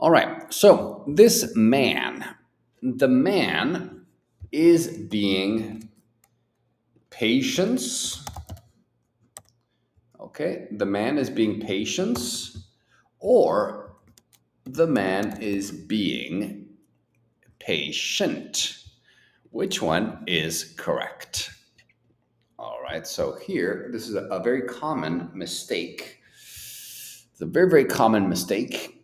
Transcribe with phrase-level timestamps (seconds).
[0.00, 0.50] All right.
[0.52, 2.24] So this man,
[2.82, 4.06] the man
[4.50, 5.90] is being
[7.10, 8.24] patience.
[10.18, 10.68] Okay.
[10.70, 12.70] The man is being patience,
[13.18, 13.96] or
[14.64, 16.70] the man is being
[17.58, 18.78] patient.
[19.50, 21.50] Which one is correct?
[22.58, 23.06] All right.
[23.06, 26.20] So here, this is a, a very common mistake.
[26.32, 28.96] It's a very, very common mistake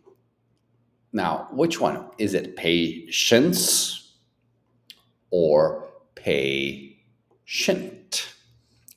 [1.13, 2.09] now, which one?
[2.17, 4.15] Is it patience
[5.31, 8.33] or patient?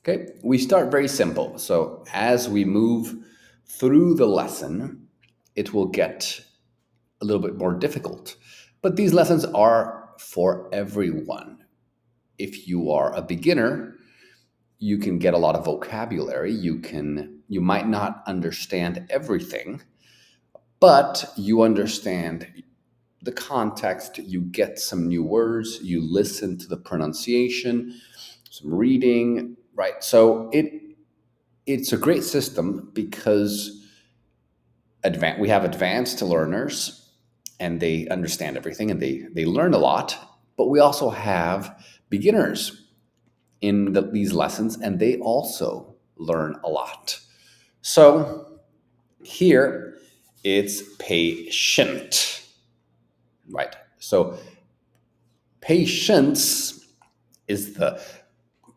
[0.01, 1.59] Okay, we start very simple.
[1.59, 3.15] So as we move
[3.67, 5.07] through the lesson,
[5.55, 6.41] it will get
[7.21, 8.37] a little bit more difficult.
[8.83, 11.65] But these lessons are for everyone.
[12.39, 13.97] If you are a beginner,
[14.79, 16.53] you can get a lot of vocabulary.
[16.53, 19.83] You can you might not understand everything,
[20.81, 22.63] but you understand
[23.23, 28.01] the context, you get some new words, you listen to the pronunciation,
[28.51, 30.03] some reading, right?
[30.03, 30.73] So it
[31.67, 33.87] it's a great system because
[35.05, 37.13] advan- we have advanced learners
[37.61, 40.17] and they understand everything and they they learn a lot,
[40.57, 42.87] but we also have beginners
[43.61, 47.21] in the, these lessons and they also learn a lot.
[47.83, 48.61] So
[49.23, 50.00] here
[50.45, 52.43] it's patient,
[53.49, 53.75] right?
[53.99, 54.39] So
[55.61, 56.87] patience
[57.49, 58.01] is the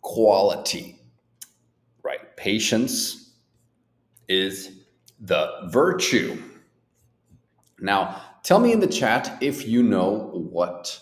[0.02, 1.00] quality,
[2.04, 2.36] right?
[2.36, 3.34] Patience
[4.28, 4.84] is
[5.20, 6.42] the virtue.
[7.80, 11.00] Now, tell me in the chat if you know what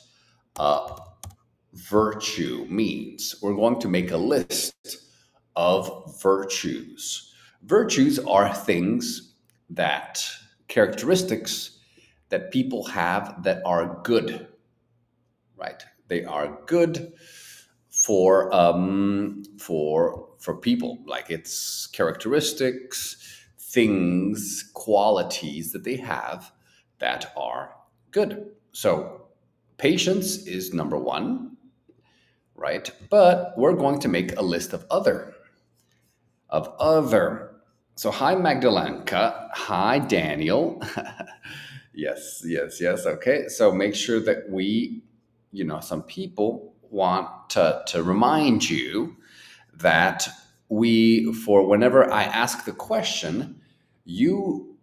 [0.58, 1.00] uh,
[1.74, 3.36] virtue means.
[3.42, 4.74] We're going to make a list
[5.56, 7.34] of virtues.
[7.64, 9.34] Virtues are things
[9.70, 10.24] that
[10.72, 11.80] characteristics
[12.30, 14.48] that people have that are good,
[15.58, 15.84] right?
[16.08, 17.12] They are good
[17.90, 20.98] for um, for for people.
[21.06, 23.18] Like it's characteristics,
[23.60, 26.52] things, qualities that they have
[27.00, 27.76] that are
[28.12, 28.52] good.
[28.72, 29.28] So
[29.78, 31.58] patience is number one,
[32.56, 32.90] right?
[33.10, 35.34] But we're going to make a list of other
[36.50, 37.51] of other
[38.02, 39.50] so hi Magdalenka.
[39.54, 40.82] Hi Daniel.
[41.94, 43.06] yes, yes, yes.
[43.06, 43.48] Okay.
[43.48, 45.04] So make sure that we,
[45.52, 49.18] you know, some people want to, to remind you
[49.76, 50.28] that
[50.68, 53.62] we, for whenever I ask the question,
[54.04, 54.80] you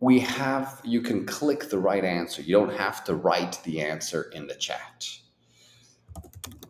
[0.00, 2.42] we have you can click the right answer.
[2.42, 5.08] You don't have to write the answer in the chat.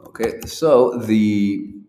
[0.07, 1.82] Okay, so the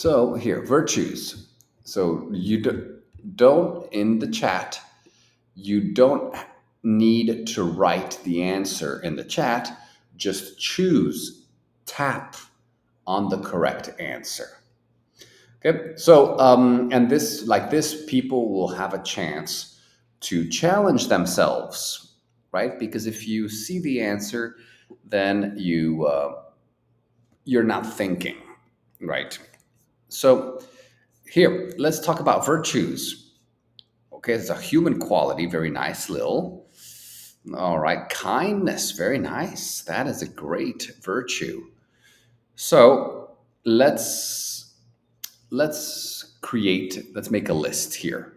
[0.00, 1.48] so here, virtues.
[1.84, 2.98] So you do,
[3.36, 4.80] don't, in the chat,
[5.54, 6.34] you don't
[6.82, 9.76] need to write the answer in the chat.
[10.16, 11.46] Just choose,
[11.86, 12.36] tap
[13.06, 14.48] on the correct answer.
[15.64, 19.80] Okay, so, um, and this, like this, people will have a chance
[20.20, 22.16] to challenge themselves,
[22.52, 22.78] right?
[22.78, 24.56] Because if you see the answer,
[25.04, 26.42] then you, uh,
[27.44, 28.36] you're not thinking,
[29.00, 29.38] right?
[30.14, 30.60] So
[31.28, 33.32] here, let's talk about virtues.
[34.12, 36.64] Okay, it's a human quality, very nice, Lil.
[37.54, 39.82] All right, kindness, very nice.
[39.82, 41.66] That is a great virtue.
[42.54, 44.76] So let's
[45.50, 48.34] let's create, let's make a list here.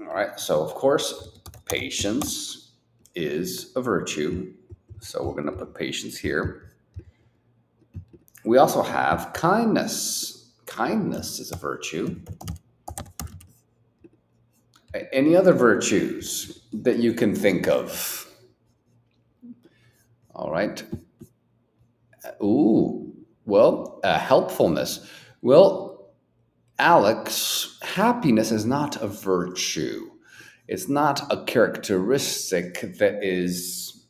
[0.00, 2.72] All right, so of course, patience
[3.14, 4.52] is a virtue.
[5.00, 6.74] So we're gonna put patience here.
[8.44, 10.41] We also have kindness.
[10.66, 12.20] Kindness is a virtue.
[15.12, 18.26] Any other virtues that you can think of?
[20.34, 20.82] All right.
[22.42, 23.12] Ooh,
[23.44, 25.06] well, uh, helpfulness.
[25.40, 26.12] Well,
[26.78, 30.10] Alex, happiness is not a virtue.
[30.68, 34.06] It's not a characteristic that is,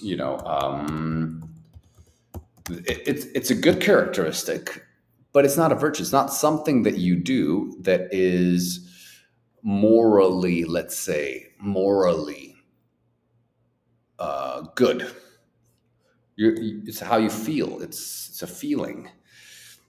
[0.00, 1.50] you know, um,
[2.70, 4.82] it's it's a good characteristic,
[5.34, 6.00] but it's not a virtue.
[6.00, 8.88] It's not something that you do that is
[9.62, 12.54] morally, let's say, morally
[14.20, 15.10] uh, good.
[16.36, 17.82] You're, it's how you feel.
[17.82, 19.10] It's it's a feeling.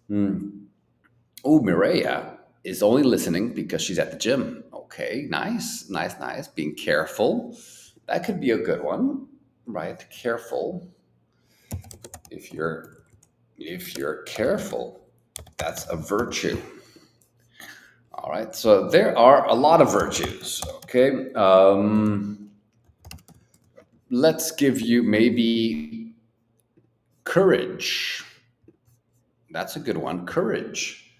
[0.10, 0.66] Mm.
[1.44, 4.64] Oh, Mireya is only listening because she's at the gym.
[4.74, 6.48] Okay, nice, nice, nice.
[6.48, 7.56] Being careful.
[8.08, 9.28] That could be a good one,
[9.68, 10.04] right?
[10.10, 10.88] Careful
[12.32, 13.04] if you're
[13.58, 15.05] if you're careful,
[15.58, 16.62] that's a virtue.
[18.14, 18.56] All right.
[18.56, 20.64] So there are a lot of virtues.
[20.86, 21.32] Okay.
[21.34, 22.50] Um,
[24.10, 26.14] let's give you maybe
[27.24, 28.24] courage.
[29.52, 30.26] That's a good one.
[30.26, 31.12] Courage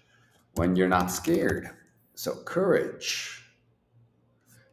[0.54, 1.70] when you're not scared.
[2.14, 3.42] So, courage.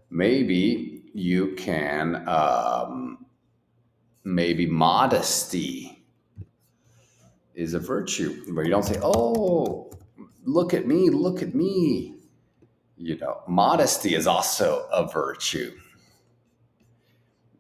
[0.09, 3.25] Maybe you can, um,
[4.23, 5.92] maybe modesty
[7.55, 9.91] is a virtue where you don't say, oh,
[10.43, 12.15] look at me, look at me.
[12.97, 15.71] You know, modesty is also a virtue.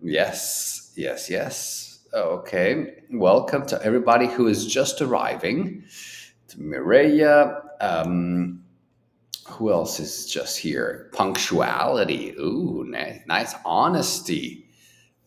[0.01, 1.99] Yes, yes, yes.
[2.13, 3.03] Okay.
[3.11, 5.83] Welcome to everybody who is just arriving.
[6.49, 7.61] To Mireya.
[7.81, 8.63] Um,
[9.47, 11.09] who else is just here?
[11.13, 12.31] Punctuality.
[12.39, 13.21] Ooh, nice.
[13.27, 13.55] nice.
[13.65, 14.67] Honesty.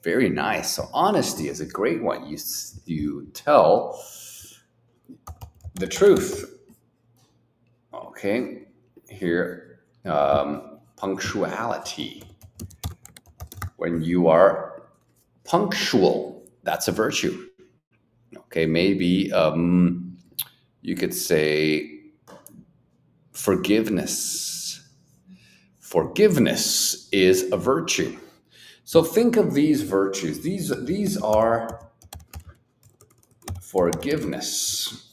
[0.03, 0.73] Very nice.
[0.73, 2.27] So honesty is a great one.
[2.27, 2.39] You
[2.85, 4.01] you tell
[5.77, 6.59] the truth.
[7.93, 8.63] Okay.
[9.09, 12.25] Here, um, punctuality
[13.77, 14.83] when you are
[15.45, 16.45] punctual.
[16.63, 17.47] That's a virtue.
[18.37, 20.17] Okay, maybe um,
[20.81, 22.01] you could say
[23.33, 24.83] forgiveness.
[25.79, 28.19] Forgiveness is a virtue.
[28.85, 30.41] So think of these virtues.
[30.41, 31.91] These these are
[33.61, 35.06] forgiveness.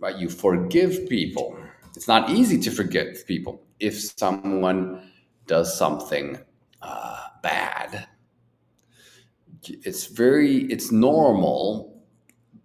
[0.00, 0.16] Right?
[0.16, 1.56] You forgive people.
[1.94, 5.10] It's not easy to forgive people if someone
[5.46, 6.38] does something
[6.82, 8.08] uh, bad
[9.68, 12.02] it's very it's normal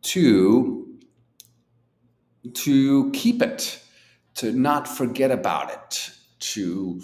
[0.01, 0.97] to
[2.53, 3.81] to keep it
[4.35, 7.01] to not forget about it to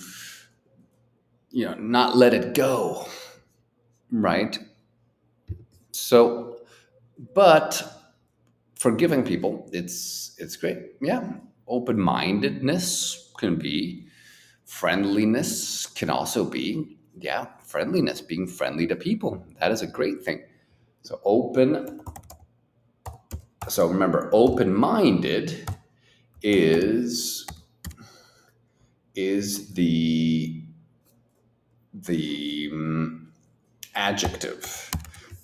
[1.50, 3.06] you know not let it go
[4.12, 4.60] right
[5.92, 6.58] so
[7.34, 8.01] but
[8.84, 11.24] forgiving people it's it's great yeah
[11.68, 14.06] open-mindedness can be
[14.66, 19.46] friendliness can also be yeah friendliness, being friendly to people.
[19.60, 20.44] That is a great thing.
[21.04, 22.02] So open.
[23.70, 25.70] So remember, open-minded
[26.44, 27.48] is
[29.16, 30.64] is the
[31.94, 33.32] the um,
[33.96, 34.92] adjective.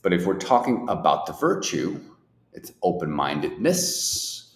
[0.01, 1.99] But if we're talking about the virtue,
[2.57, 4.55] it's open-mindedness.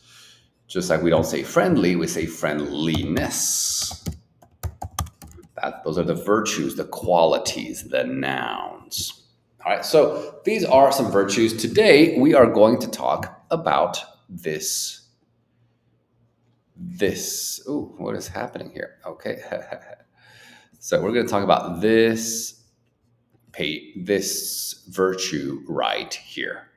[0.68, 4.04] Just like we don't say friendly, we say friendliness.
[5.56, 9.28] That, those are the virtues, the qualities, the nouns.
[9.64, 11.56] All right, so these are some virtues.
[11.56, 15.08] Today, we are going to talk about this.
[16.76, 17.62] This.
[17.70, 18.98] Ooh, what is happening here?
[19.06, 19.44] Okay.
[20.80, 22.62] so we're going to talk about this
[23.52, 26.71] pay this virtue right here.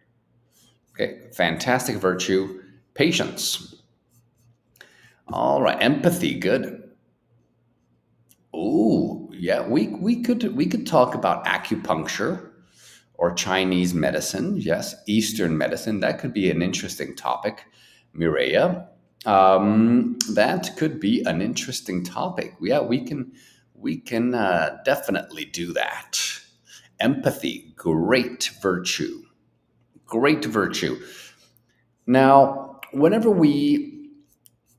[0.95, 2.63] Okay, fantastic virtue.
[2.95, 3.75] Patience.
[5.29, 6.91] All right, empathy, good.
[8.53, 12.51] Oh, yeah, we we could we could talk about acupuncture
[13.15, 14.57] or Chinese medicine.
[14.59, 16.01] Yes, Eastern medicine.
[16.01, 17.65] That could be an interesting topic,
[18.17, 18.87] Mireya.
[19.27, 22.55] Um, that could be an interesting topic.
[22.61, 23.33] Yeah, we can
[23.75, 26.21] we can uh, definitely do that.
[27.01, 29.24] Empathy, great virtue,
[30.15, 30.97] great virtue.
[32.07, 34.11] Now, whenever we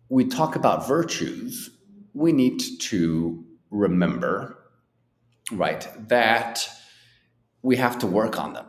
[0.08, 1.72] we talk about virtues,
[2.14, 4.58] we need to remember,
[5.52, 6.66] right, that
[7.62, 8.68] we have to work on them.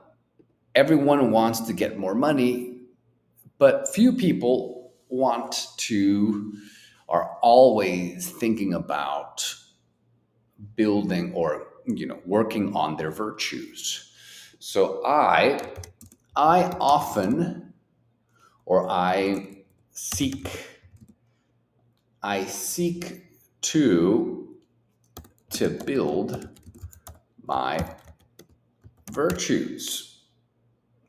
[0.75, 2.81] Everyone wants to get more money,
[3.59, 6.53] but few people want to,
[7.09, 9.45] are always thinking about
[10.75, 14.11] building or you know working on their virtues
[14.59, 15.61] so i
[16.37, 17.73] i often
[18.65, 20.49] or i seek
[22.23, 23.23] i seek
[23.63, 24.37] to
[25.51, 26.49] to build
[27.47, 27.79] my
[29.11, 30.25] virtues,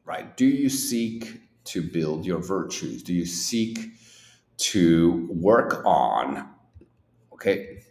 [0.05, 0.37] right?
[0.37, 3.03] Do you seek to build your virtues?
[3.03, 3.91] Do you seek
[4.57, 6.49] to work on?
[7.33, 7.81] Okay,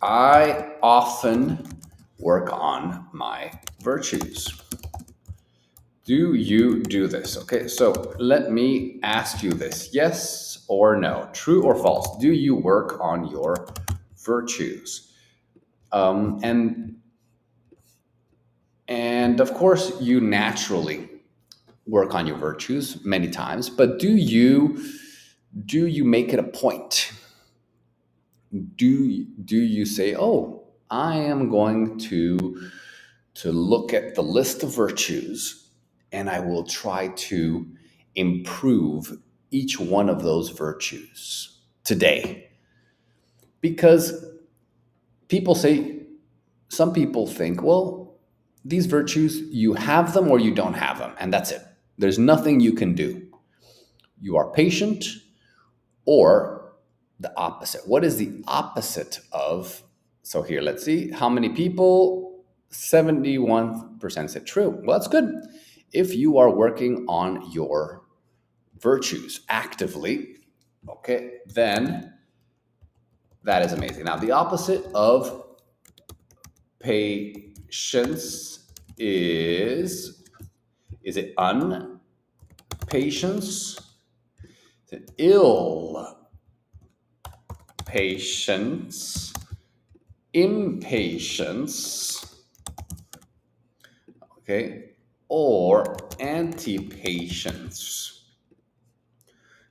[0.00, 1.66] I often
[2.18, 3.50] work on my
[3.82, 4.65] virtues.
[6.06, 7.36] Do you do this?
[7.36, 12.16] Okay, so let me ask you this yes or no, true or false.
[12.18, 13.66] Do you work on your
[14.24, 15.12] virtues?
[15.90, 16.98] Um, and
[18.86, 21.08] and of course, you naturally
[21.88, 24.80] work on your virtues many times, but do you
[25.64, 27.10] do you make it a point?
[28.76, 32.70] Do do you say, "Oh, I am going to
[33.34, 35.65] to look at the list of virtues
[36.16, 37.66] and I will try to
[38.14, 39.18] improve
[39.50, 42.48] each one of those virtues today."
[43.60, 44.24] Because
[45.28, 46.02] people say,
[46.68, 48.18] some people think, well,
[48.64, 51.62] these virtues, you have them or you don't have them, and that's it.
[51.98, 53.22] There's nothing you can do.
[54.20, 55.04] You are patient
[56.04, 56.72] or
[57.20, 57.86] the opposite.
[57.86, 59.82] What is the opposite of?
[60.22, 62.44] So here, let's see how many people.
[62.70, 64.70] 71% said true.
[64.84, 65.32] Well, that's good.
[65.96, 68.02] If you are working on your
[68.78, 70.36] virtues actively,
[70.86, 72.12] okay, then
[73.44, 74.04] that is amazing.
[74.04, 75.42] Now, the opposite of
[76.80, 80.22] patience is
[81.02, 82.00] is it unpatience?
[84.84, 86.28] Is it ill
[87.86, 89.32] patience?
[90.34, 92.22] Impatience?
[94.40, 94.95] Okay,
[95.28, 98.24] or anti-patience?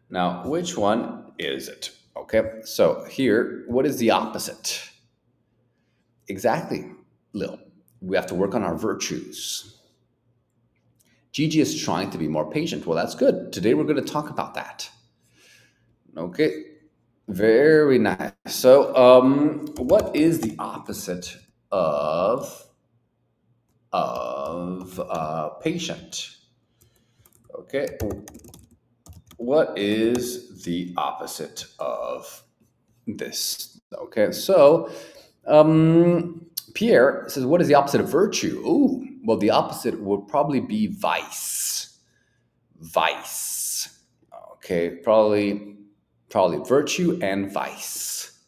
[0.09, 1.91] Now, which one is it?
[2.17, 4.89] Okay, so here, what is the opposite?
[6.27, 6.91] Exactly,
[7.33, 7.59] Lil.
[8.01, 9.79] We have to work on our virtues.
[11.31, 12.85] Gigi is trying to be more patient.
[12.85, 13.51] Well, that's good.
[13.51, 14.89] Today we're going to talk about that.
[16.15, 16.63] Okay,
[17.27, 18.31] very nice.
[18.47, 21.37] So, um, what is the opposite
[21.71, 22.64] of
[23.95, 26.35] of uh, patient?
[27.57, 27.87] Okay,
[29.37, 32.43] what is the opposite of
[33.07, 33.79] this?
[33.93, 34.91] Okay, so
[35.47, 38.61] um, Pierre says, What is the opposite of virtue?
[38.65, 41.97] Oh, well, the opposite would probably be vice.
[42.81, 43.97] Vice.
[44.55, 45.77] Okay, probably,
[46.29, 48.39] probably virtue and vice.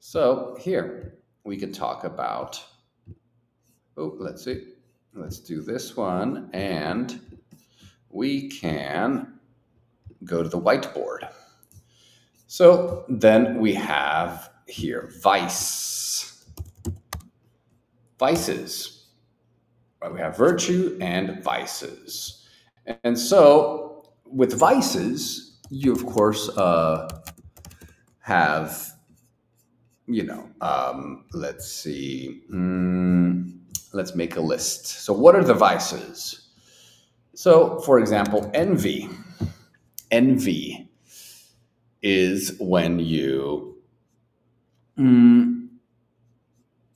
[0.00, 2.60] So here we could talk about.
[3.96, 4.74] Oh, let's see.
[5.14, 7.18] Let's do this one, and
[8.10, 9.38] we can
[10.24, 11.30] go to the whiteboard.
[12.46, 16.44] So then we have here vice.
[18.18, 19.06] Vices.
[20.02, 22.46] Right, we have virtue and vices.
[23.04, 27.08] And so with vices, you of course uh,
[28.20, 28.92] have,
[30.06, 33.55] you know, um, let's see, mm,
[33.92, 34.86] let's make a list.
[34.86, 36.48] So what are the vices?
[37.34, 39.08] So, for example, envy.
[40.10, 40.88] Envy
[42.02, 43.76] is when you
[44.96, 45.66] mm,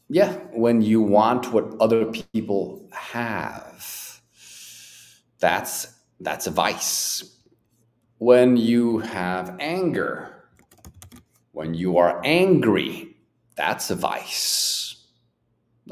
[0.08, 4.20] yeah when you want what other people have.
[5.40, 7.24] That's that's a vice.
[8.18, 10.36] When you have anger.
[11.52, 13.10] When you are angry
[13.60, 14.89] that's a vice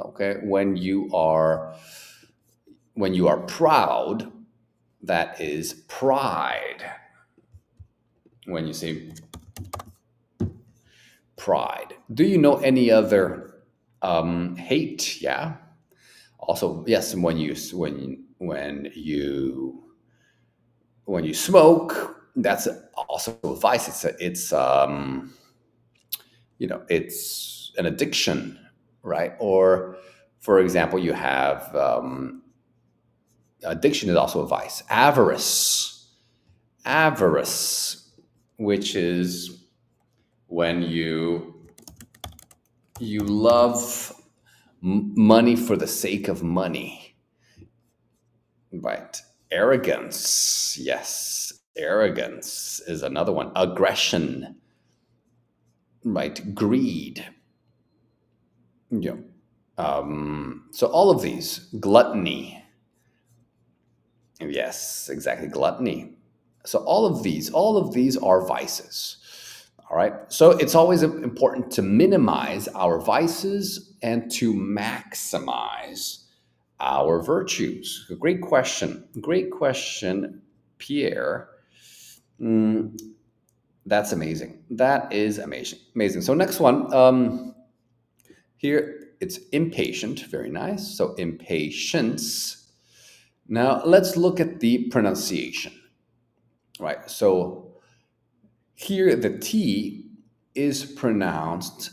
[0.01, 1.75] okay when you are
[2.95, 4.31] when you are proud
[5.03, 6.85] that is pride
[8.47, 9.13] when you say
[11.37, 11.95] pride.
[12.13, 13.63] Do you know any other
[14.03, 15.23] um, hate?
[15.23, 15.55] Yeah.
[16.39, 17.15] Also, yes.
[17.15, 19.85] When you when when you
[21.05, 22.69] when you smoke, that's
[23.09, 23.89] also a vice.
[23.89, 25.33] It's a, it's um,
[26.59, 28.59] you know it's an addiction,
[29.09, 29.35] right?
[29.41, 29.97] Or
[30.41, 32.43] for example, you have um,
[33.65, 34.83] addiction is also a vice.
[34.91, 36.09] Avarice,
[36.85, 37.99] avarice
[38.59, 39.65] which is
[40.49, 41.55] when you
[43.01, 44.15] you love
[44.83, 47.17] m- money for the sake of money.
[48.73, 49.21] Right.
[49.51, 50.77] Arrogance.
[50.81, 51.53] Yes.
[51.77, 53.53] Arrogance is another one.
[53.57, 54.57] Aggression.
[56.05, 56.55] Right.
[56.55, 57.25] Greed
[58.91, 59.17] yeah
[59.79, 62.63] um, so all of these gluttony
[64.41, 66.19] yes exactly gluttony
[66.69, 69.17] so all of these, all of these are vices.
[69.91, 70.13] All right.
[70.29, 76.25] So it's always important to minimize our vices and to maximize
[76.79, 78.07] our virtues.
[78.21, 79.09] Great question.
[79.21, 80.43] Great question,
[80.77, 81.49] Pierre.
[82.39, 83.01] Mm,
[83.87, 84.63] that's amazing.
[84.71, 85.79] That is amazing.
[85.95, 86.21] Amazing.
[86.21, 86.93] So next one.
[86.93, 87.55] Um,
[88.59, 90.21] here it's impatient.
[90.31, 90.97] Very nice.
[90.97, 92.71] So impatience.
[93.49, 95.73] Now let's look at the pronunciation
[96.79, 97.11] right?
[97.11, 97.73] So
[98.75, 100.07] here the T
[100.55, 101.91] is pronounced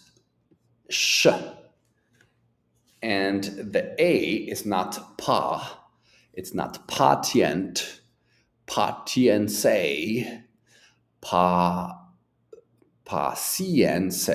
[0.90, 1.28] sh,
[3.02, 5.88] and the A is not pa,
[6.34, 8.02] it's not patient,
[8.68, 9.66] patience,
[11.22, 12.00] pa,
[13.06, 14.30] patience,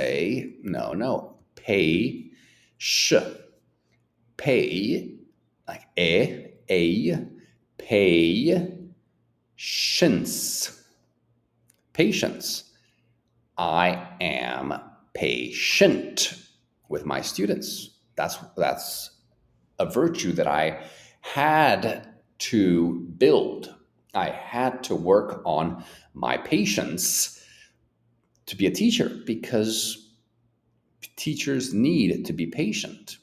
[0.62, 1.29] no, no,
[1.70, 2.24] pay,
[2.78, 3.14] sh,
[4.36, 5.14] pay,
[5.68, 7.28] like e, a,
[7.78, 8.68] pay,
[9.56, 10.82] patience.
[11.92, 12.64] Patience.
[13.56, 14.74] I am
[15.14, 16.34] patient.
[16.88, 17.90] with my students.
[18.16, 19.10] That's that's
[19.78, 20.82] a virtue that I
[21.20, 22.08] had
[22.50, 23.72] to build.
[24.12, 25.84] I had to work on
[26.14, 27.40] my patience
[28.46, 30.09] to be a teacher because
[31.16, 33.18] teachers need to be patient.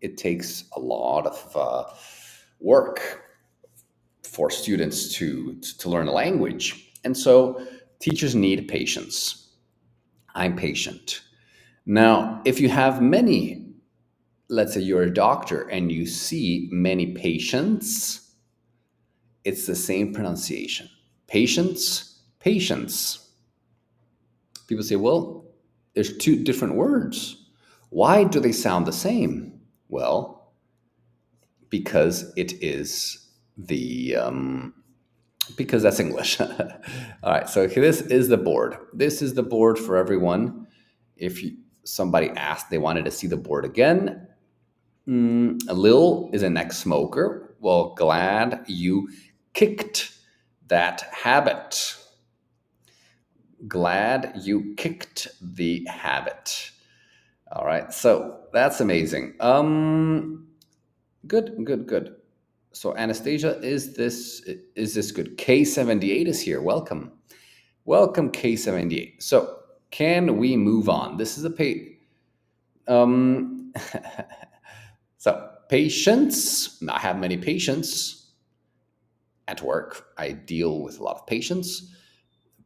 [0.00, 1.84] It takes a lot of uh,
[2.60, 3.22] work
[4.22, 6.92] for students to, to learn a language.
[7.04, 7.64] And so
[8.00, 9.50] teachers need patience.
[10.34, 11.20] I'm patient.
[11.84, 13.74] Now, if you have many,
[14.48, 18.34] let's say you're a doctor and you see many patients,
[19.44, 20.88] it's the same pronunciation.
[21.26, 23.30] Patience, patience.
[24.68, 25.41] People say, well,
[25.94, 27.36] there's two different words.
[27.90, 29.60] Why do they sound the same?
[29.88, 30.52] Well,
[31.68, 34.74] because it is the um,
[35.56, 36.40] because that's English.
[36.40, 36.48] All
[37.24, 38.76] right, so this is the board.
[38.92, 40.66] This is the board for everyone.
[41.16, 44.26] If you, somebody asked, they wanted to see the board again.
[45.08, 47.56] Mm, Lil is an ex-smoker.
[47.60, 49.08] Well, glad you
[49.52, 50.12] kicked
[50.68, 51.96] that habit.
[53.68, 56.70] Glad you kicked the habit.
[57.52, 59.34] All right, so that's amazing.
[59.40, 60.48] Um,
[61.26, 62.16] good, good, good.
[62.72, 64.40] So Anastasia, is this
[64.76, 65.38] is this good?
[65.38, 66.62] K78 is here.
[66.62, 67.12] Welcome.
[67.84, 69.22] Welcome, K78.
[69.22, 69.58] So
[69.90, 71.16] can we move on?
[71.18, 71.98] This is a pay.
[72.88, 73.74] Um,
[75.18, 76.82] so patients.
[76.88, 78.32] I have many patients
[79.48, 80.06] at work.
[80.18, 81.94] I deal with a lot of patients,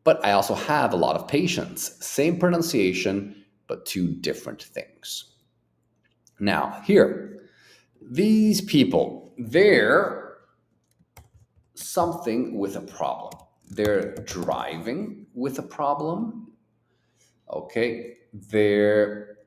[0.07, 1.97] but I also have a lot of patients.
[2.07, 5.35] Same pronunciation, but two different things.
[6.39, 7.51] Now, here,
[8.01, 10.39] these people they're
[11.75, 13.35] something with a problem.
[13.69, 16.53] They're driving with a problem.
[17.53, 18.15] Okay.
[18.33, 19.39] They're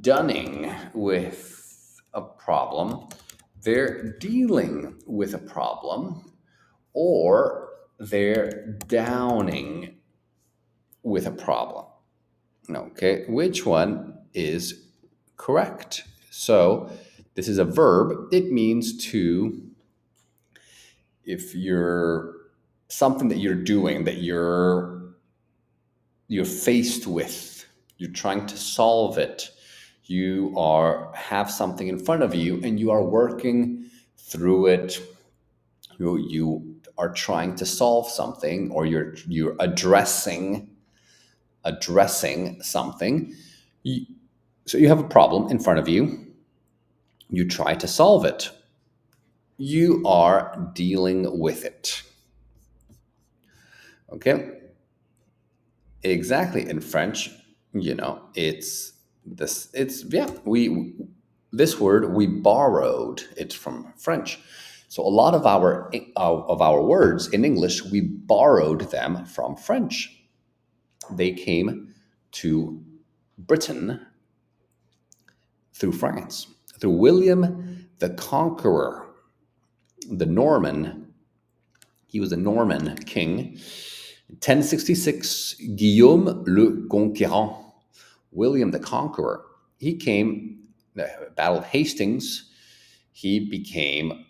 [0.00, 3.08] dunning with a problem.
[3.62, 6.32] They're dealing with a problem.
[6.94, 7.71] Or
[8.02, 9.94] they're downing
[11.04, 11.86] with a problem.
[12.68, 13.24] Okay.
[13.28, 14.88] Which one is
[15.36, 16.04] correct?
[16.30, 16.90] So,
[17.34, 18.28] this is a verb.
[18.32, 19.62] It means to,
[21.24, 22.34] if you're
[22.88, 25.14] something that you're doing that you're
[26.28, 27.64] you're faced with,
[27.98, 29.50] you're trying to solve it.
[30.04, 33.86] You are have something in front of you and you are working
[34.16, 35.00] through it.
[35.98, 36.71] You, you
[37.02, 40.68] are trying to solve something or you're you're addressing
[41.64, 43.34] addressing something.
[43.82, 44.06] You,
[44.66, 46.32] so you have a problem in front of you
[47.32, 48.50] you try to solve it.
[49.56, 52.02] You are dealing with it.
[54.12, 54.50] Okay?
[56.02, 56.68] Exactly.
[56.68, 57.30] In French,
[57.72, 58.92] you know, it's
[59.24, 60.92] this, it's, yeah, we,
[61.52, 64.38] this word, we borrowed it from French.
[64.92, 69.56] So a lot of our uh, of our words in English, we borrowed them from
[69.56, 70.22] French.
[71.10, 71.94] They came
[72.32, 72.84] to
[73.38, 74.06] Britain
[75.72, 76.46] through France
[76.78, 79.06] through William the Conqueror,
[80.10, 81.14] the Norman.
[82.06, 83.56] He was a Norman king.
[84.28, 87.56] 1066, Guillaume le Conquérant,
[88.30, 89.42] William the Conqueror.
[89.78, 92.50] He came, uh, the Battle of Hastings,
[93.12, 94.26] he became,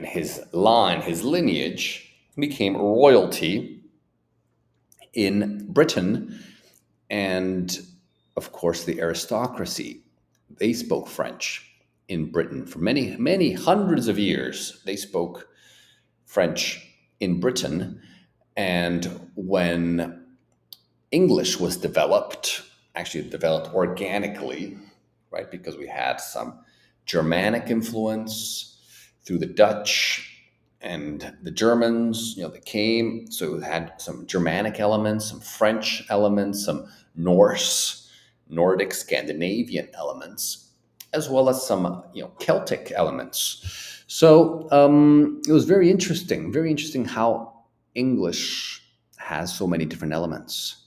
[0.00, 3.82] and his line, his lineage, became royalty
[5.12, 6.42] in Britain
[7.10, 7.78] and,
[8.34, 10.00] of course, the aristocracy
[10.56, 11.70] they spoke French
[12.08, 14.80] in Britain for many, many hundreds of years.
[14.86, 15.48] They spoke
[16.24, 16.82] French
[17.20, 18.00] in Britain.
[18.56, 20.24] And when
[21.10, 22.62] English was developed,
[22.94, 24.78] actually developed organically,
[25.30, 25.50] right?
[25.50, 26.60] Because we had some
[27.04, 28.70] Germanic influence
[29.24, 30.26] through the Dutch
[30.80, 33.30] and the Germans, you know, they came.
[33.30, 38.10] So it had some Germanic elements, some French elements, some Norse
[38.48, 40.72] Nordic Scandinavian elements,
[41.12, 44.04] as well as some you know Celtic elements.
[44.06, 47.62] So um, it was very interesting, very interesting how
[47.94, 48.82] English
[49.18, 50.86] has so many different elements.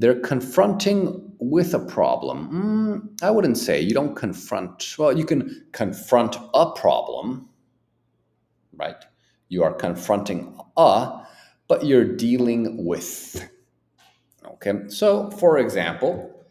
[0.00, 2.48] They're confronting with a problem.
[2.48, 4.96] Mm, I wouldn't say you don't confront.
[4.98, 7.50] Well, you can confront a problem,
[8.74, 8.96] right?
[9.50, 11.20] You are confronting a,
[11.68, 13.46] but you're dealing with.
[14.42, 16.46] Okay, so for example,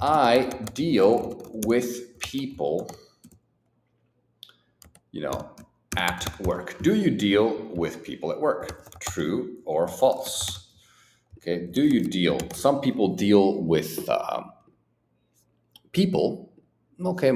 [0.00, 2.90] I deal with people,
[5.12, 5.50] you know,
[5.98, 6.80] at work.
[6.80, 8.98] Do you deal with people at work?
[9.00, 10.63] True or false?
[11.46, 11.66] Okay.
[11.66, 12.38] Do you deal?
[12.54, 14.50] Some people deal with um,
[15.92, 16.50] people,
[17.04, 17.32] okay,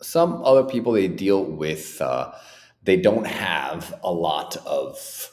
[0.00, 2.32] some other people they deal with, uh,
[2.84, 5.30] they don't have a lot of,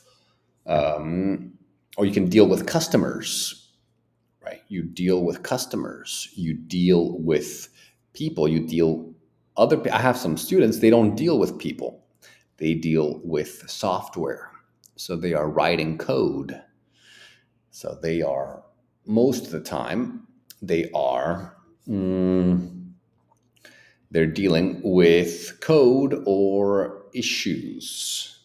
[0.65, 1.53] um,
[1.95, 3.71] or you can deal with customers,
[4.43, 4.63] right?
[4.67, 7.69] You deal with customers, you deal with
[8.11, 9.13] people, you deal
[9.55, 9.81] other.
[9.89, 12.03] I have some students, they don't deal with people,
[12.57, 14.51] they deal with software.
[14.97, 16.61] So they are writing code.
[17.75, 18.63] So they are,
[19.05, 20.27] most of the time,
[20.61, 21.57] they are.
[21.85, 22.93] Mm,
[24.11, 28.39] they're dealing with code or issues.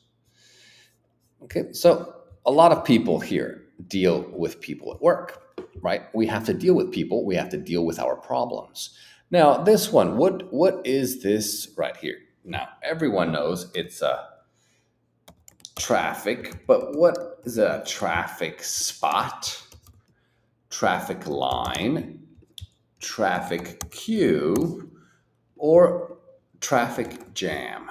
[1.44, 2.12] Okay, so
[2.44, 5.40] a lot of people here deal with people at work,
[5.80, 6.12] right?
[6.12, 8.98] We have to deal with people, we have to deal with our problems.
[9.30, 12.18] Now, this one, what what is this right here?
[12.44, 14.39] Now, everyone knows it's a
[15.80, 19.60] traffic, but what is a traffic spot?
[20.68, 22.22] Traffic line,
[23.00, 24.90] traffic queue,
[25.56, 26.18] or
[26.60, 27.90] traffic jam,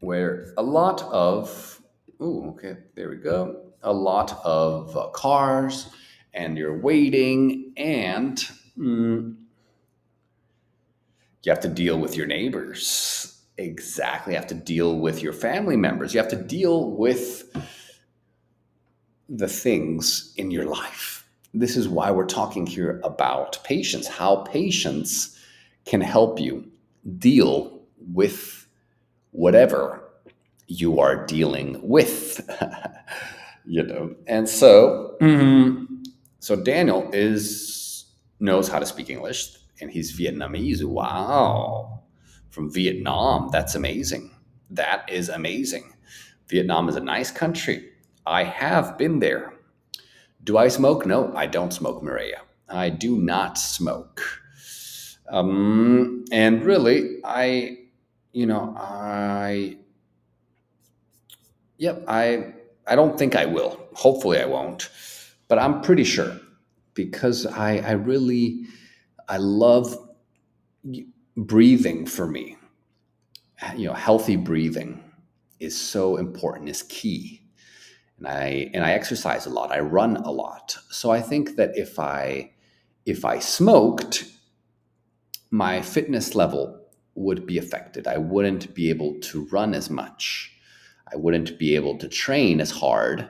[0.00, 1.80] where a lot of,
[2.20, 5.88] oh, okay, there we go, a lot of uh, cars,
[6.34, 8.38] and you're waiting, and
[8.78, 9.34] mm,
[11.42, 13.29] you have to deal with your neighbors.
[13.60, 14.34] Exactly.
[14.34, 16.14] Have to deal with your family members.
[16.14, 17.44] You have to deal with
[19.28, 21.28] the things in your life.
[21.52, 25.38] This is why we're talking here about patience, how patience
[25.84, 26.70] can help you
[27.18, 28.66] deal with
[29.32, 30.02] whatever
[30.66, 32.40] you are dealing with
[33.66, 35.86] you know and so mm,
[36.38, 38.06] so daniel is
[38.38, 41.99] knows how to speak english and he's vietnamese wow
[42.50, 43.48] from vietnam.
[43.52, 44.30] That's amazing.
[44.70, 45.94] That is amazing.
[46.48, 47.90] Vietnam is a nice country.
[48.26, 49.54] I have been there.
[50.44, 51.06] Do i smoke?
[51.06, 52.42] No i don't smoke maria.
[52.68, 54.22] I do not smoke.
[55.28, 57.78] Um, and really, I,
[58.32, 59.76] you know, I,
[61.78, 62.52] yep, I,
[62.86, 63.80] I don't think I will.
[63.94, 64.90] Hopefully, I won't,
[65.48, 66.36] but I'm pretty sure
[66.94, 68.64] because I, I really,
[69.28, 69.96] I love
[71.46, 72.56] breathing for me.
[73.76, 75.02] You know, healthy breathing
[75.58, 77.42] is so important, is key.
[78.18, 79.72] And I and I exercise a lot.
[79.72, 80.76] I run a lot.
[80.90, 82.52] So I think that if I
[83.06, 84.26] if I smoked,
[85.50, 86.80] my fitness level
[87.14, 88.06] would be affected.
[88.06, 90.52] I wouldn't be able to run as much.
[91.12, 93.28] I wouldn't be able to train as hard.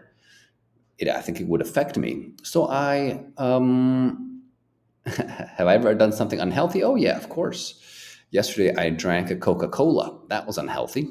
[0.98, 2.32] It, I think it would affect me.
[2.42, 4.42] So I um,
[5.06, 6.82] have I ever done something unhealthy?
[6.82, 7.80] Oh yeah, of course.
[8.30, 10.18] Yesterday I drank a Coca Cola.
[10.28, 11.08] That was unhealthy.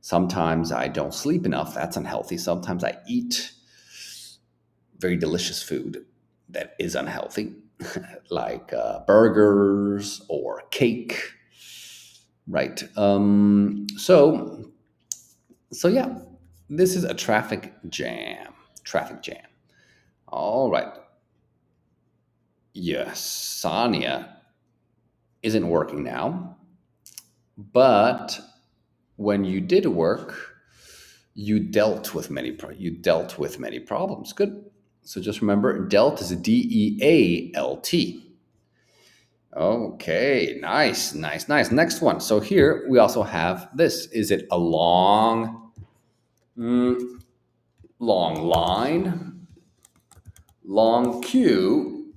[0.00, 1.74] Sometimes I don't sleep enough.
[1.74, 2.38] That's unhealthy.
[2.38, 3.52] Sometimes I eat
[4.98, 6.04] very delicious food
[6.48, 7.54] that is unhealthy.
[8.30, 11.16] like uh, burgers or cake,
[12.48, 12.82] right?
[12.96, 14.72] Um, so,
[15.72, 16.18] so yeah,
[16.68, 18.52] this is a traffic jam.
[18.82, 19.44] Traffic jam.
[20.26, 20.92] All right.
[22.74, 24.37] Yes, Sania
[25.48, 26.56] isn't working now,
[27.56, 28.38] but
[29.16, 30.58] when you did work,
[31.34, 34.32] you dealt with many you dealt with many problems.
[34.32, 34.64] Good.
[35.02, 38.24] So just remember, DEALT is D E A L T.
[39.56, 41.70] Okay, nice, nice, nice.
[41.70, 42.20] Next one.
[42.20, 44.06] So here we also have this.
[44.12, 45.72] Is it a long,
[46.56, 47.00] mm,
[47.98, 49.46] long line,
[50.64, 52.12] long queue?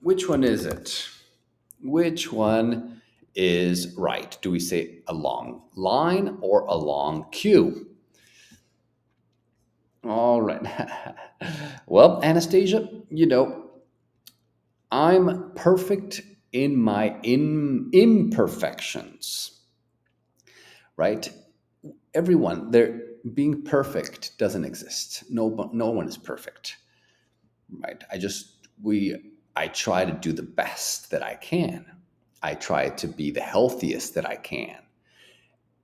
[0.00, 1.08] Which one is it?
[1.82, 3.02] Which one
[3.34, 4.36] is right?
[4.42, 7.88] Do we say a long line or a long queue?
[10.04, 10.62] All right.
[11.86, 13.70] well, Anastasia, you know,
[14.90, 16.20] I'm perfect
[16.52, 19.60] in my in, imperfections.
[20.96, 21.30] Right?
[22.14, 23.00] Everyone, there
[23.34, 25.24] being perfect doesn't exist.
[25.30, 26.76] No no one is perfect.
[27.70, 28.02] Right?
[28.10, 31.86] I just we I try to do the best that I can.
[32.42, 34.78] I try to be the healthiest that I can.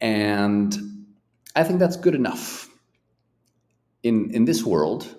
[0.00, 1.06] And
[1.54, 2.68] I think that's good enough
[4.02, 5.16] in in this world,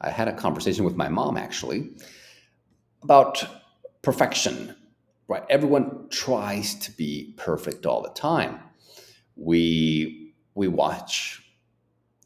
[0.00, 1.90] I had a conversation with my mom actually
[3.02, 3.44] about
[4.02, 4.74] perfection.
[5.28, 8.58] Right, everyone tries to be perfect all the time.
[9.36, 11.42] We we watch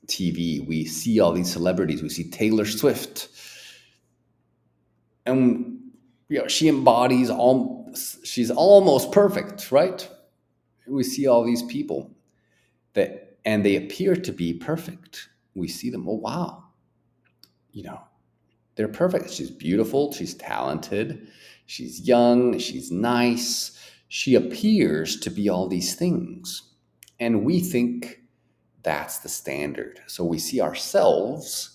[0.07, 3.29] TV, we see all these celebrities, we see Taylor Swift,
[5.27, 5.81] and
[6.29, 7.93] you know she embodies all.
[8.25, 10.09] She's almost perfect, right?
[10.87, 12.11] We see all these people
[12.95, 16.65] that, and they appear to be perfect we see them, oh, wow,
[17.73, 18.01] you know,
[18.75, 19.31] they're perfect.
[19.31, 20.13] She's beautiful.
[20.13, 21.29] She's talented.
[21.67, 26.75] she's young, she's nice, she appears to be all these things.
[27.21, 28.21] And we think
[28.83, 30.01] that's the standard.
[30.07, 31.74] So we see ourselves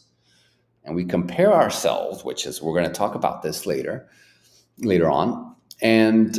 [0.83, 4.07] and we compare ourselves, which is we're going to talk about this later
[4.79, 6.37] later on, and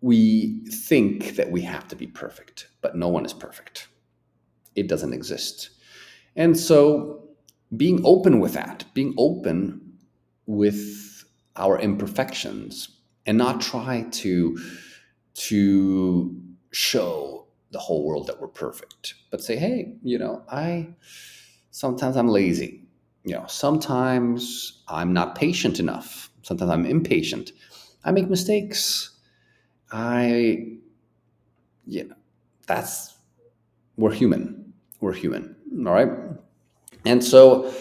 [0.00, 3.88] we think that we have to be perfect, but no one is perfect.
[4.76, 5.70] It doesn't exist.
[6.36, 7.24] And so
[7.76, 9.98] being open with that, being open
[10.46, 11.24] with
[11.56, 12.88] our imperfections
[13.26, 14.58] and not try to
[15.34, 16.40] to
[16.72, 20.88] show the whole world that we're perfect, but say, hey, you know, I
[21.70, 22.84] sometimes I'm lazy.
[23.24, 26.30] You know, sometimes I'm not patient enough.
[26.42, 27.52] Sometimes I'm impatient.
[28.04, 29.10] I make mistakes.
[29.92, 30.78] I,
[32.04, 32.14] know,
[32.66, 33.16] that's,
[33.96, 34.72] we're human.
[35.00, 35.56] We're human.
[35.86, 36.10] All right.
[37.04, 37.72] And so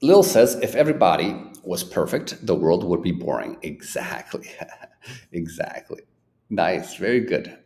[0.00, 3.56] Lil says if everybody was perfect, the world would be boring.
[3.62, 4.48] Exactly.
[5.32, 6.02] exactly.
[6.50, 6.96] Nice.
[6.96, 7.58] Very good.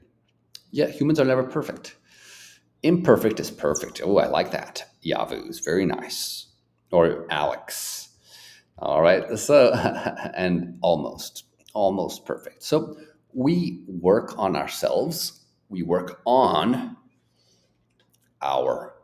[0.70, 1.96] Yeah, humans are never perfect.
[2.82, 4.00] Imperfect is perfect.
[4.04, 4.84] Oh, I like that.
[5.04, 6.46] Yavuz, very nice.
[6.92, 8.10] Or Alex.
[8.78, 9.38] All right.
[9.38, 9.72] So,
[10.36, 12.62] and almost, almost perfect.
[12.62, 12.96] So
[13.32, 15.44] we work on ourselves.
[15.68, 16.96] We work on
[18.40, 18.94] our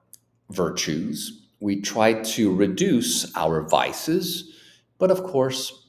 [0.51, 1.47] virtues.
[1.61, 4.53] We try to reduce our vices.
[4.99, 5.89] But of course,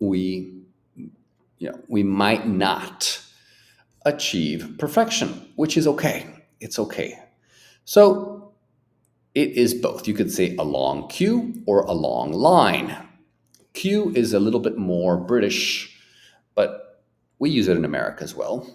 [0.00, 0.62] we,
[0.96, 3.20] you know, we might not
[4.04, 6.26] achieve perfection, which is okay.
[6.60, 7.18] It's okay.
[7.84, 8.52] So
[9.34, 10.06] it is both.
[10.06, 12.96] You could say a long queue or a long line.
[13.72, 15.98] Queue is a little bit more British,
[16.54, 17.02] but
[17.38, 18.68] we use it in America as well.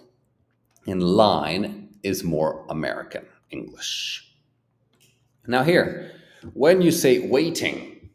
[0.86, 4.26] And line is more American English.
[5.46, 6.12] Now, here,
[6.52, 8.10] when you say waiting,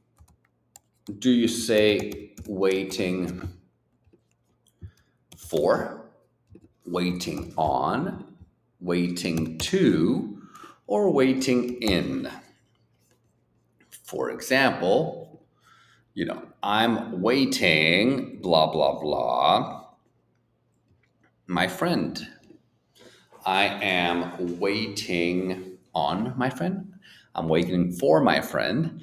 [1.19, 3.49] do you say waiting
[5.37, 6.04] for?
[6.85, 8.35] Waiting on,
[8.79, 10.41] waiting to,
[10.87, 12.29] or waiting in.
[14.03, 15.43] For example,
[16.13, 19.85] you know, I'm waiting, blah, blah, blah,
[21.47, 22.27] my friend.
[23.45, 26.93] I am waiting on my friend.
[27.35, 29.01] I'm waiting for my friend.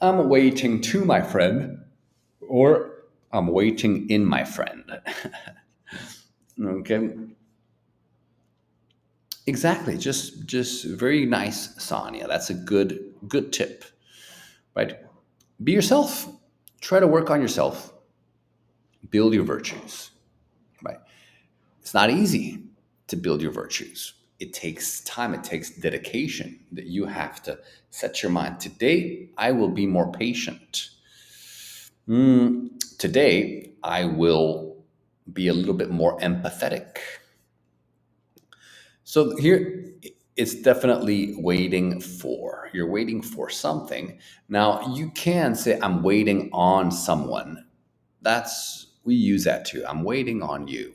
[0.00, 1.84] I'm waiting to my friend.
[2.40, 5.00] Or I'm waiting in my friend.
[6.62, 7.10] Okay.
[9.46, 9.96] Exactly.
[9.96, 12.26] Just just very nice, Sonia.
[12.28, 13.84] That's a good good tip.
[14.74, 14.96] Right?
[15.62, 16.28] Be yourself.
[16.80, 17.92] Try to work on yourself.
[19.10, 20.10] Build your virtues.
[20.82, 20.98] Right?
[21.80, 22.62] It's not easy
[23.08, 24.12] to build your virtues.
[24.38, 27.58] It takes time, it takes dedication that you have to
[27.90, 28.60] set your mind.
[28.60, 30.90] Today, I will be more patient.
[32.08, 32.68] Mm,
[32.98, 34.67] today, I will
[35.32, 36.98] be a little bit more empathetic.
[39.04, 39.84] So here
[40.36, 42.68] it's definitely waiting for.
[42.72, 44.18] You're waiting for something.
[44.48, 47.66] Now you can say, I'm waiting on someone.
[48.22, 49.84] That's, we use that too.
[49.86, 50.94] I'm waiting on you.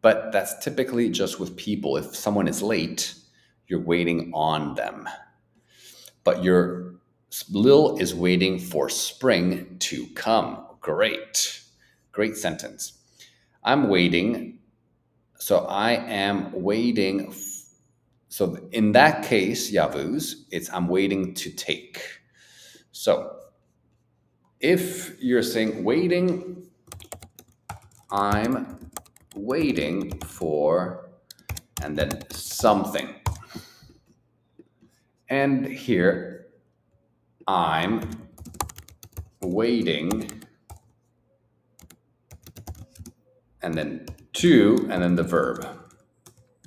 [0.00, 1.96] But that's typically just with people.
[1.96, 3.14] If someone is late,
[3.68, 5.08] you're waiting on them.
[6.24, 6.94] But your
[7.50, 10.66] Lil is waiting for spring to come.
[10.80, 11.61] Great.
[12.12, 12.98] Great sentence.
[13.64, 14.60] I'm waiting.
[15.38, 17.34] So I am waiting.
[18.28, 22.00] So in that case, Yavuz, it's I'm waiting to take.
[22.92, 23.36] So
[24.60, 26.68] if you're saying waiting,
[28.10, 28.90] I'm
[29.34, 31.10] waiting for,
[31.82, 33.14] and then something.
[35.28, 36.46] And here,
[37.48, 38.10] I'm
[39.42, 40.41] waiting
[43.62, 45.66] and then to, and then the verb.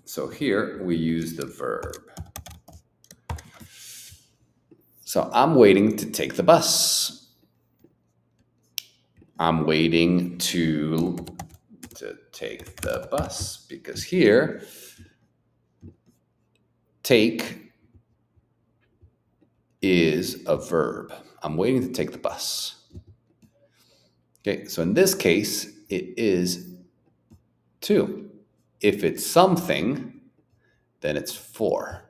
[0.05, 1.95] So here we use the verb.
[5.03, 7.27] So I'm waiting to take the bus.
[9.39, 11.17] I'm waiting to,
[11.95, 14.61] to take the bus because here,
[17.03, 17.71] take
[19.81, 21.13] is a verb.
[21.43, 22.75] I'm waiting to take the bus.
[24.47, 26.74] Okay, so in this case, it is
[27.85, 28.29] To,
[28.81, 30.21] if it's something,
[31.01, 32.09] then it's for.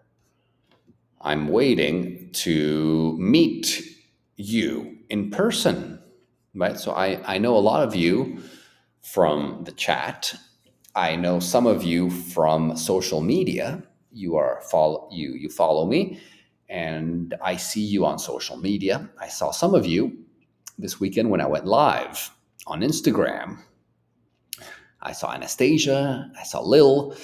[1.20, 3.82] I'm waiting to meet
[4.38, 6.00] you in person,
[6.54, 6.78] right?
[6.80, 8.42] So I, I know a lot of you
[9.02, 10.34] from the chat.
[10.96, 13.84] I know some of you from social media.
[14.14, 16.22] You are follow you you follow me,
[16.70, 19.10] and I see you on social media.
[19.20, 20.18] I saw some of you
[20.80, 22.32] this weekend when I went live
[22.66, 23.58] on Instagram.
[25.06, 27.16] I saw Anastasia, I saw Lil.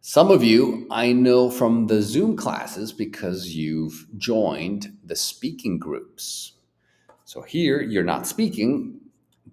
[0.00, 6.52] Some of you I know from the Zoom classes because you've joined the speaking groups.
[7.24, 9.00] So here you're not speaking,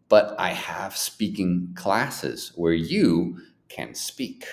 [0.08, 4.45] but I have speaking classes where you can speak.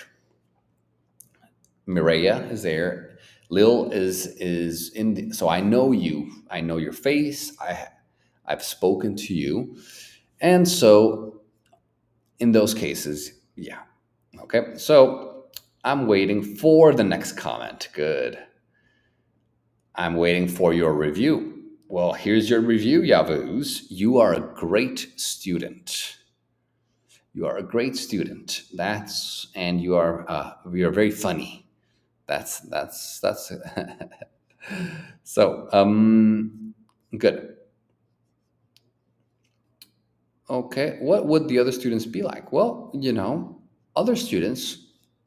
[1.87, 3.17] Mireya is there.
[3.49, 5.13] Lil is is in.
[5.13, 6.29] The, so I know you.
[6.51, 7.55] I know your face.
[7.61, 7.87] I
[8.45, 9.77] I've spoken to you,
[10.41, 11.41] and so
[12.39, 13.79] in those cases, yeah.
[14.41, 14.75] Okay.
[14.77, 15.45] So
[15.83, 17.89] I'm waiting for the next comment.
[17.93, 18.37] Good.
[19.95, 21.63] I'm waiting for your review.
[21.87, 23.83] Well, here's your review, Yavuz.
[23.89, 26.17] You are a great student.
[27.33, 28.63] You are a great student.
[28.73, 31.67] That's and you are uh, you are very funny.
[32.27, 33.51] That's that's that's
[35.23, 36.73] so um
[37.17, 37.54] good.
[40.49, 42.51] Okay, what would the other students be like?
[42.51, 43.59] Well, you know,
[43.95, 44.77] other students,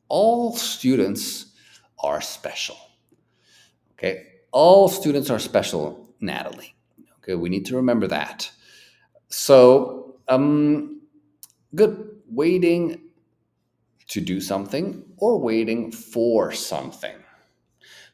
[0.08, 1.46] all students
[1.98, 2.76] are special.
[3.92, 6.76] Okay, all students are special Natalie.
[7.18, 8.50] Okay, we need to remember that.
[9.28, 11.02] So, um,
[11.74, 12.04] good.
[12.30, 13.00] Waiting
[14.08, 17.16] to do something or waiting for something.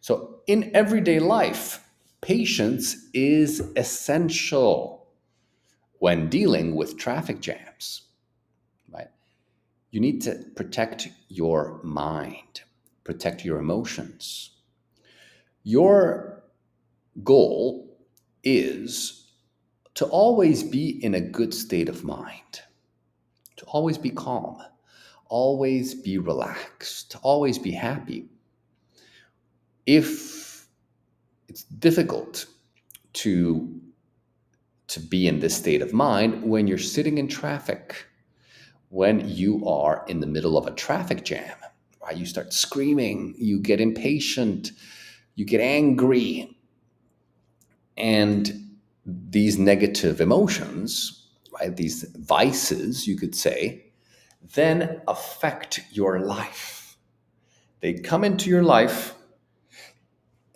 [0.00, 1.84] So, in everyday life,
[2.20, 5.03] patience is essential
[6.04, 8.02] when dealing with traffic jams.
[8.92, 9.08] Right?
[9.90, 12.60] You need to protect your mind,
[13.04, 14.50] protect your emotions.
[15.62, 16.44] Your
[17.22, 17.96] goal
[18.42, 19.30] is
[19.94, 22.60] to always be in a good state of mind,
[23.56, 24.58] to always be calm,
[25.30, 28.26] always be relaxed, always be happy.
[29.86, 30.66] If
[31.48, 32.44] it's difficult
[33.24, 33.80] to
[34.94, 38.06] to be in this state of mind when you're sitting in traffic,
[38.90, 41.56] when you are in the middle of a traffic jam,
[42.00, 42.16] right?
[42.16, 44.70] You start screaming, you get impatient,
[45.34, 46.56] you get angry,
[47.96, 51.28] and these negative emotions,
[51.60, 53.86] right, these vices, you could say,
[54.54, 56.96] then affect your life.
[57.80, 59.14] They come into your life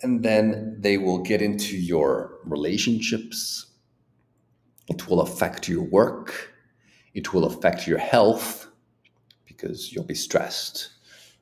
[0.01, 3.65] and then they will get into your relationships.
[4.89, 6.53] It will affect your work.
[7.13, 8.67] It will affect your health
[9.45, 10.89] because you'll be stressed.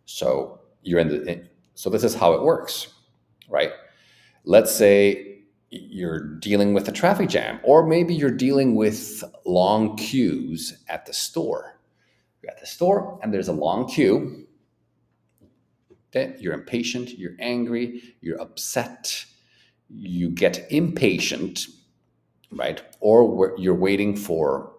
[0.06, 1.44] So you're in the
[1.76, 2.88] so this is how it works,
[3.50, 3.72] right?
[4.44, 10.84] Let's say you're dealing with a traffic jam, or maybe you're dealing with long queues
[10.88, 11.80] at the store.
[12.42, 14.48] You're at the store and there's a long queue.
[16.40, 19.24] You're impatient, you're angry, you're upset,
[19.88, 21.68] you get impatient,
[22.52, 22.82] right?
[23.00, 24.72] Or you're waiting for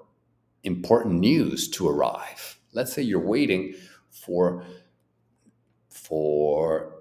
[0.65, 2.59] important news to arrive.
[2.73, 3.75] Let's say you're waiting
[4.11, 4.65] for
[5.89, 6.95] for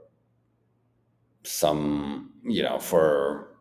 [1.44, 3.56] some, you know, for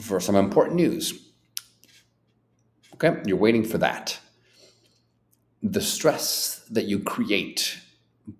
[0.00, 1.30] for some important news.
[2.94, 4.18] Okay, you're waiting for that.
[5.62, 7.78] The stress that you create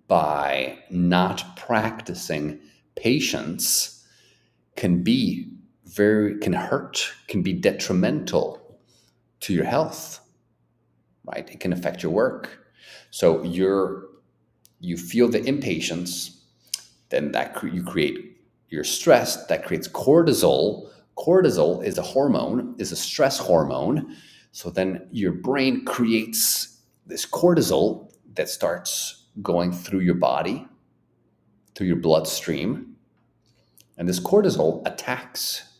[0.07, 2.59] by not practicing
[2.95, 4.05] patience
[4.75, 5.54] can be
[5.95, 8.79] very, can hurt, can be detrimental
[9.39, 10.19] to your health,
[11.25, 11.49] right?
[11.49, 12.59] It can affect your work.
[13.11, 14.07] So you're,
[14.79, 16.41] you feel the impatience,
[17.09, 18.37] then that you create,
[18.69, 24.17] you're stressed, that creates cortisol, cortisol is a hormone, is a stress hormone.
[24.51, 30.67] So then your brain creates this cortisol that starts going through your body,
[31.73, 32.95] through your bloodstream.
[33.97, 35.74] And this cortisol attacks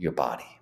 [0.00, 0.60] your body,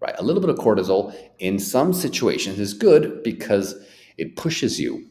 [0.00, 0.14] right?
[0.18, 3.74] A little bit of cortisol in some situations is good because
[4.18, 5.06] it pushes you,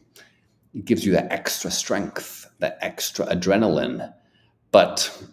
[0.72, 4.12] it gives you that extra strength, that extra adrenaline.
[4.70, 5.24] But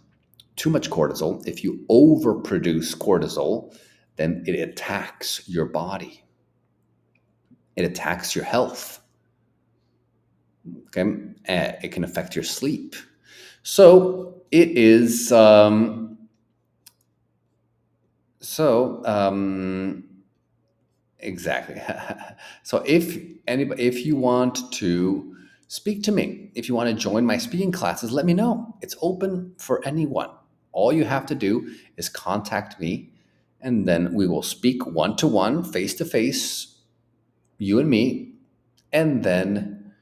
[0.56, 3.78] too much cortisol, if you overproduce cortisol,
[4.16, 6.24] then it attacks your body.
[7.76, 9.00] It attacks your health.
[10.88, 11.02] Okay,
[11.50, 12.96] uh, it can affect your sleep.
[13.64, 15.32] So it is.
[15.32, 16.03] Um,
[18.44, 20.04] so um,
[21.20, 21.82] exactly.
[22.64, 23.18] so if
[23.48, 25.36] anybody, if you want to
[25.68, 28.76] speak to me, if you want to join my speaking classes, let me know.
[28.82, 30.30] It's open for anyone.
[30.74, 33.12] All you have to do is contact me,
[33.62, 36.76] and then we will speak one to one, face to face,
[37.58, 38.34] you and me,
[38.92, 39.94] and then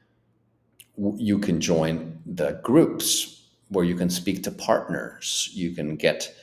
[1.16, 5.50] you can join the groups where you can speak to partners.
[5.52, 6.34] You can get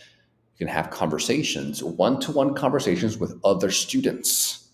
[0.59, 4.69] Can have conversations, one to one conversations with other students.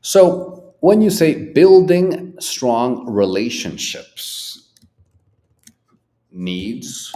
[0.00, 4.70] So, when you say building strong relationships,
[6.32, 7.14] needs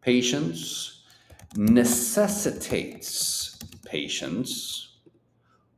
[0.00, 1.02] patience,
[1.56, 4.96] necessitates patience,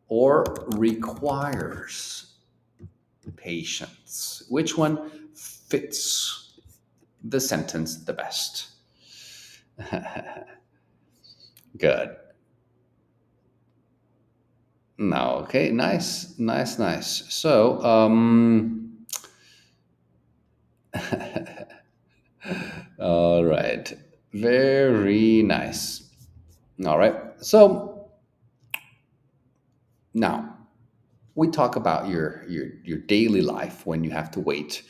[0.08, 0.44] or
[0.76, 2.34] requires
[3.36, 4.44] patience.
[4.48, 6.60] Which one fits
[7.24, 8.68] the sentence the best?
[11.76, 12.16] Good.
[14.98, 17.24] No, okay, nice, nice, nice.
[17.32, 19.06] So, um,
[22.98, 23.92] all right,
[24.32, 26.08] very nice.
[26.86, 28.08] All right, so
[30.14, 30.56] now
[31.34, 34.82] we talk about your your your daily life when you have to wait,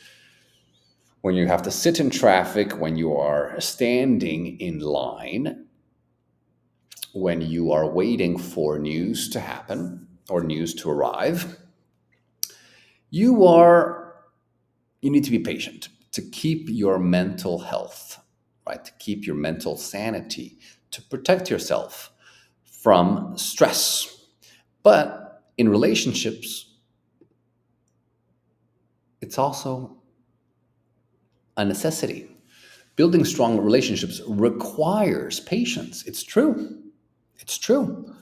[1.19, 5.66] when you have to sit in traffic, when you are standing in line
[7.21, 11.57] when you are waiting for news to happen or news to arrive,
[13.09, 14.15] you are
[15.01, 18.19] you need to be patient to keep your mental health,
[18.67, 18.83] right?
[18.83, 20.57] To keep your mental sanity,
[20.91, 22.11] to protect yourself
[22.63, 24.25] from stress.
[24.83, 26.77] But in relationships,
[29.21, 29.97] it's also
[31.55, 32.29] a necessity.
[32.95, 36.03] Building strong relationships requires patience.
[36.07, 36.86] It's true
[37.39, 38.13] it's true.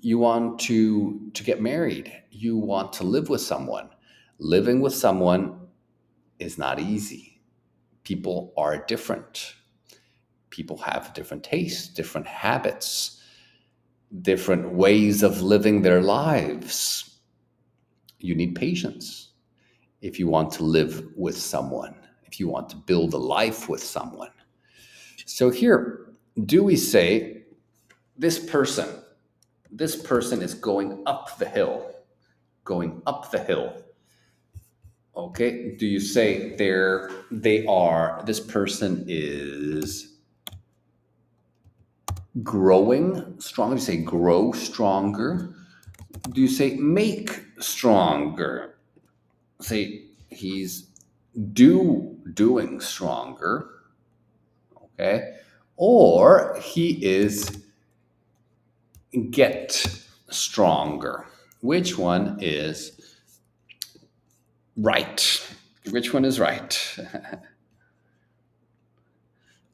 [0.00, 2.12] You want to to get married.
[2.30, 3.90] You want to live with someone.
[4.38, 5.60] Living with someone
[6.38, 7.40] is not easy.
[8.04, 9.54] People are different.
[10.48, 13.22] People have different tastes, different habits,
[14.22, 17.20] different ways of living their lives.
[18.18, 19.32] You need patience
[20.00, 23.82] if you want to live with someone, if you want to build a life with
[23.82, 24.30] someone.
[25.26, 26.06] So here,
[26.46, 27.39] do we say
[28.20, 28.86] this person,
[29.70, 31.90] this person is going up the hill,
[32.64, 33.82] going up the hill.
[35.16, 40.18] Okay, do you say they're they are this person is
[42.42, 43.76] growing stronger?
[43.76, 45.54] You say grow stronger?
[46.32, 48.76] Do you say make stronger?
[49.62, 50.90] Say he's
[51.54, 53.70] do doing stronger.
[54.84, 55.36] Okay,
[55.76, 57.64] or he is
[59.30, 59.72] get
[60.28, 61.26] stronger.
[61.60, 63.00] Which one is
[64.76, 65.48] right?
[65.90, 66.98] Which one is right?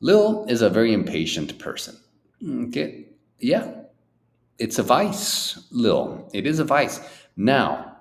[0.00, 1.96] Lil is a very impatient person.
[2.44, 3.06] Okay,
[3.38, 3.72] yeah,
[4.58, 6.28] it's a vice, Lil.
[6.34, 7.00] It is a vice.
[7.36, 7.96] Now,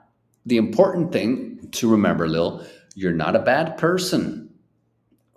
[0.45, 2.65] the important thing to remember, Lil,
[2.95, 4.49] you're not a bad person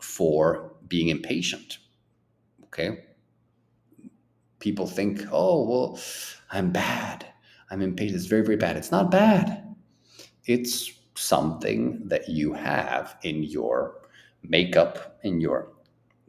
[0.01, 1.79] for being impatient.
[2.65, 3.05] Okay,
[4.61, 6.01] people think, oh, well,
[6.51, 7.27] I'm bad.
[7.71, 8.17] I'm impatient.
[8.17, 8.77] It's very, very bad.
[8.77, 9.65] It's not bad.
[10.47, 14.01] It's something that you have in your
[14.43, 15.73] makeup, in your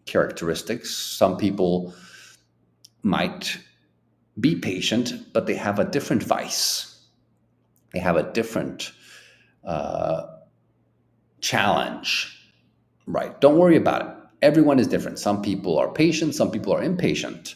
[0.05, 0.93] characteristics.
[0.93, 1.93] Some people
[3.03, 3.57] might
[4.39, 7.05] be patient, but they have a different vice.
[7.93, 8.91] They have a different
[9.63, 10.25] uh,
[11.41, 12.51] challenge,
[13.07, 13.39] right?
[13.41, 14.15] Don't worry about it.
[14.41, 15.19] Everyone is different.
[15.19, 17.55] Some people are patient, some people are impatient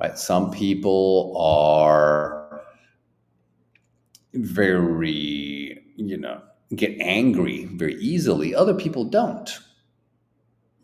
[0.00, 0.18] right?
[0.18, 2.62] Some people are
[4.32, 6.40] very, you know,
[6.74, 8.54] get angry very easily.
[8.54, 9.50] Other people don't,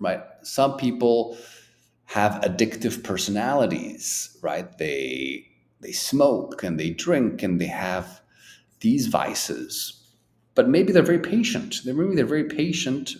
[0.00, 0.20] right?
[0.42, 1.38] Some people
[2.06, 4.76] have addictive personalities, right?
[4.78, 5.46] They
[5.80, 8.20] they smoke and they drink and they have
[8.80, 10.02] these vices,
[10.54, 11.76] but maybe they're very patient.
[11.84, 13.16] They maybe they're very patient,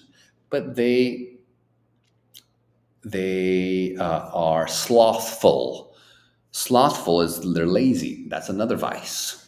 [0.51, 1.37] but they
[3.05, 5.86] they uh, are slothful.
[6.57, 8.25] Slothful is they're lazy.
[8.29, 9.47] That's another vice.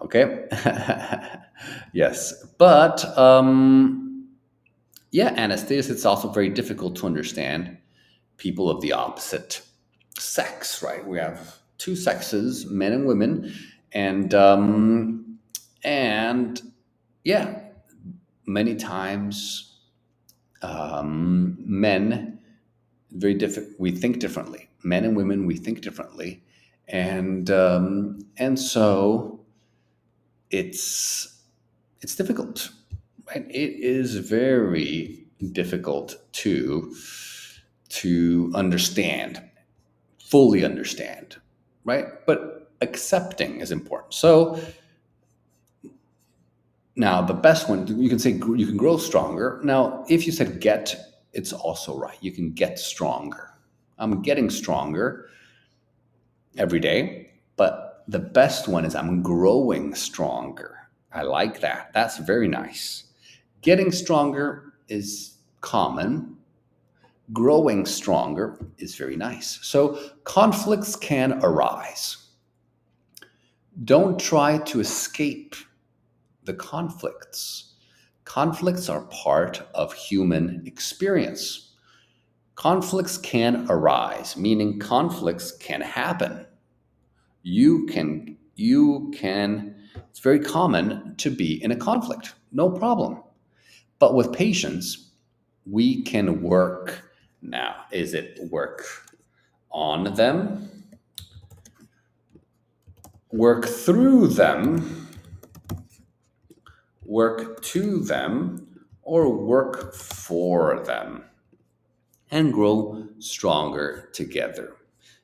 [0.00, 0.46] Okay.
[1.92, 4.30] yes, but um,
[5.10, 5.92] yeah, Anastasia.
[5.92, 7.76] It's also very difficult to understand
[8.38, 9.60] people of the opposite
[10.18, 10.82] sex.
[10.82, 11.06] Right?
[11.06, 13.52] We have two sexes, men and women,
[13.92, 15.38] and um,
[15.84, 16.62] and
[17.24, 17.60] yeah,
[18.46, 19.80] many times
[20.62, 22.38] um, men
[23.10, 23.78] very different.
[23.78, 24.65] We think differently.
[24.86, 26.42] Men and women, we think differently,
[26.86, 29.40] and um, and so
[30.50, 31.40] it's
[32.00, 32.70] it's difficult.
[33.26, 33.44] Right?
[33.50, 36.94] It is very difficult to
[37.88, 39.42] to understand,
[40.18, 41.36] fully understand,
[41.84, 42.06] right?
[42.24, 44.14] But accepting is important.
[44.14, 44.60] So
[46.94, 49.60] now the best one you can say you can grow stronger.
[49.64, 50.94] Now, if you said get
[51.36, 52.16] it's also right.
[52.22, 53.55] You can get stronger.
[53.98, 55.28] I'm getting stronger
[56.58, 60.88] every day, but the best one is I'm growing stronger.
[61.12, 61.92] I like that.
[61.92, 63.04] That's very nice.
[63.62, 66.36] Getting stronger is common.
[67.32, 69.58] Growing stronger is very nice.
[69.62, 72.18] So conflicts can arise.
[73.84, 75.56] Don't try to escape
[76.44, 77.74] the conflicts.
[78.24, 81.65] Conflicts are part of human experience.
[82.56, 86.46] Conflicts can arise, meaning conflicts can happen.
[87.42, 92.34] You can you can it's very common to be in a conflict.
[92.52, 93.22] No problem.
[93.98, 95.10] But with patience,
[95.70, 97.84] we can work now.
[97.92, 98.84] Is it work
[99.70, 100.70] on them?
[103.30, 105.08] Work through them?
[107.04, 108.66] Work to them?
[109.02, 111.24] Or work for them?
[112.30, 114.76] And grow stronger together.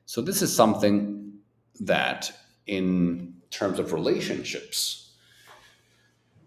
[0.05, 1.33] So, this is something
[1.81, 2.31] that
[2.65, 5.11] in terms of relationships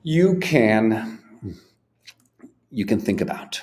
[0.02, 1.18] you can
[2.70, 3.60] you can think about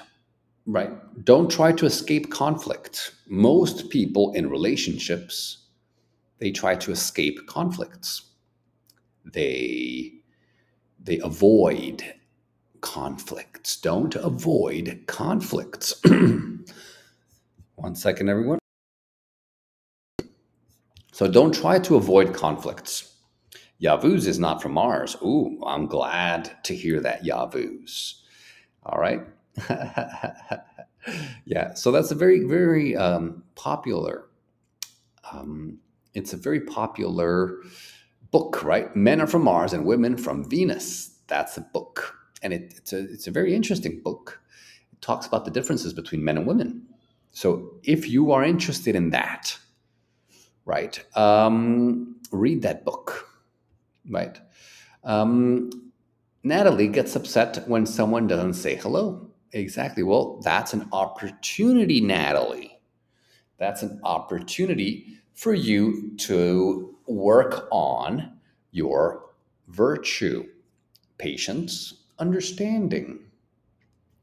[0.66, 0.92] right?
[1.26, 3.14] Don't try to escape conflict.
[3.28, 5.60] Most people in relationships
[6.40, 8.24] they try to escape conflicts.
[9.26, 10.14] They
[11.00, 12.04] they avoid
[12.82, 13.78] conflicts.
[13.78, 16.02] Don't avoid conflicts
[17.76, 18.60] one second everyone
[21.12, 23.14] so don't try to avoid conflicts
[23.84, 25.18] Yavuz is not from Mars.
[25.22, 28.22] Ooh, I'm glad to hear that, Yavuz.
[28.86, 29.22] All right.
[31.46, 34.26] yeah, so that's a very, very um, popular.
[35.32, 35.80] Um,
[36.14, 37.58] it's a very popular
[38.32, 38.96] book, right?
[38.96, 41.20] Men are from Mars and women from Venus.
[41.28, 44.40] That's a book, and it, it's a it's a very interesting book.
[44.94, 46.88] It talks about the differences between men and women.
[47.34, 49.58] So if you are interested in that,
[50.66, 53.28] right, um, read that book
[54.10, 54.40] Right.
[55.04, 55.92] Um,
[56.44, 59.30] Natalie gets upset when someone doesn't say hello.
[59.54, 60.04] Exactly.
[60.04, 62.80] Well, that's an opportunity, Natalie.
[63.58, 68.40] That's an opportunity for you to work on
[68.72, 69.30] your
[69.68, 70.46] virtue,
[71.18, 73.20] patience, understanding.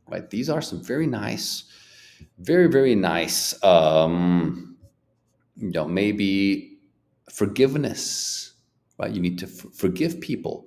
[0.09, 0.29] Right?
[0.29, 1.65] These are some very nice,
[2.39, 4.77] very, very nice, um,
[5.57, 6.79] you know, maybe
[7.31, 8.51] forgiveness
[9.01, 9.11] right?
[9.11, 10.67] You need to f- forgive people.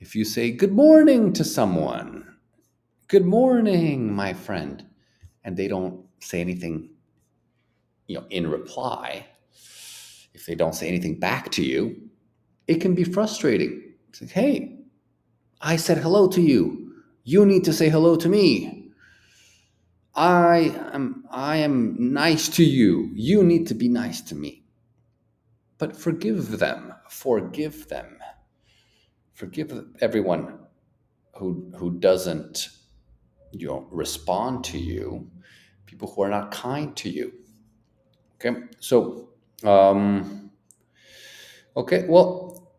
[0.00, 2.36] If you say good morning to someone,
[3.06, 4.84] good morning, my friend,
[5.44, 6.90] and they don't say anything,
[8.08, 9.26] you know, in reply,
[10.34, 12.10] if they don't say anything back to you,
[12.66, 13.94] it can be frustrating.
[14.08, 14.78] It's like, hey,
[15.60, 16.94] I said hello to you.
[17.22, 18.81] You need to say hello to me.
[20.14, 23.10] I am I am nice to you.
[23.14, 24.62] You need to be nice to me
[25.82, 26.94] but forgive them.
[27.08, 28.16] Forgive them.
[29.34, 30.60] Forgive everyone
[31.34, 32.68] who who doesn't
[33.50, 35.28] you know respond to you,
[35.86, 37.32] people who are not kind to you.
[38.36, 39.30] Okay, so
[39.64, 40.52] um,
[41.76, 42.70] okay, well,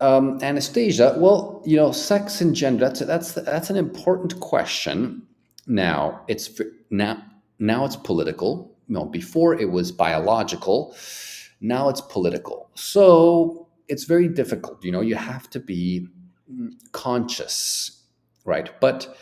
[0.00, 5.22] um, Anastasia, well, you know, sex and gender that's that's that's an important question.
[5.68, 6.60] Now it's
[6.90, 7.22] now
[7.58, 8.74] now it's political.
[8.88, 10.94] You know, before it was biological
[11.60, 12.70] now it's political.
[12.74, 14.84] So it's very difficult.
[14.84, 16.06] You know, you have to be
[16.92, 18.02] conscious,
[18.44, 18.70] right?
[18.80, 19.16] But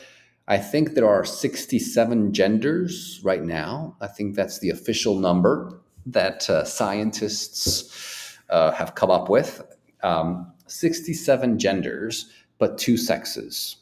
[0.48, 3.96] I think there are 67 genders right now.
[4.00, 9.62] I think that's the official number that uh, scientists uh, have come up with.
[10.02, 13.76] Um, 67 genders, but two sexes.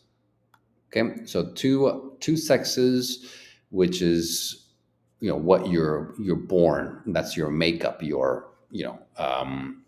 [0.97, 3.28] Okay, so two two sexes,
[3.74, 4.66] which is
[5.20, 7.02] you know what you're you're born.
[7.06, 9.82] That's your makeup your you know um,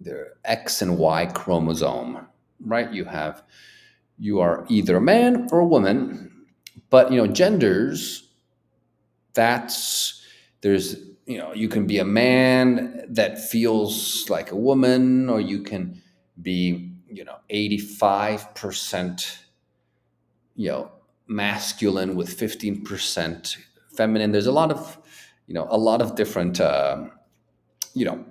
[0.00, 2.26] the x and y chromosome
[2.60, 2.92] right?
[2.92, 3.42] You have
[4.18, 6.46] you are either a man or a woman
[6.90, 8.28] but you know genders
[9.34, 10.22] that's
[10.62, 10.96] there's
[11.26, 16.00] you know you can be a man that feels like a woman or you can
[16.40, 19.38] be you know 85%
[20.54, 20.90] you know
[21.26, 23.56] masculine with 15%
[23.96, 24.32] feminine.
[24.32, 24.98] There's a lot of,
[25.46, 27.06] you know, a lot of different, uh,
[27.94, 28.24] you know,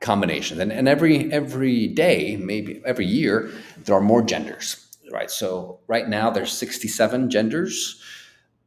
[0.00, 0.60] combinations.
[0.60, 3.50] And, and every every day, maybe every year,
[3.84, 5.30] there are more genders, right?
[5.30, 8.02] So right now there's 67 genders.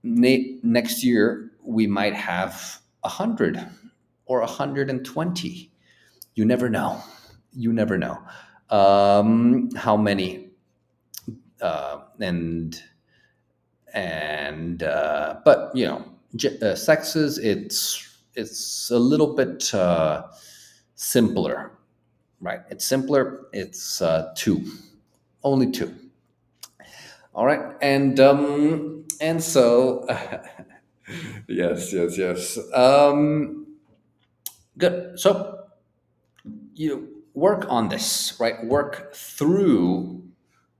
[0.04, 3.68] Ne- next year we might have 100
[4.26, 5.72] or 120.
[6.36, 7.02] You never know.
[7.54, 8.20] You never know
[8.70, 10.50] um, how many.
[11.62, 12.82] Uh, and
[13.96, 20.24] and uh, but you know, ge- uh, sexes it's it's a little bit uh,
[20.96, 21.72] simpler,
[22.42, 22.60] right?
[22.70, 23.48] It's simpler.
[23.54, 24.64] It's uh, two,
[25.44, 25.96] only two.
[27.34, 30.06] All right, and um, and so
[31.48, 32.60] yes, yes, yes.
[32.74, 33.66] Um,
[34.78, 35.18] good.
[35.20, 35.60] So
[36.74, 38.64] you work on this, right?
[38.66, 40.24] Work through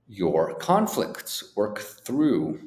[0.08, 1.52] your conflicts.
[1.56, 2.60] Work through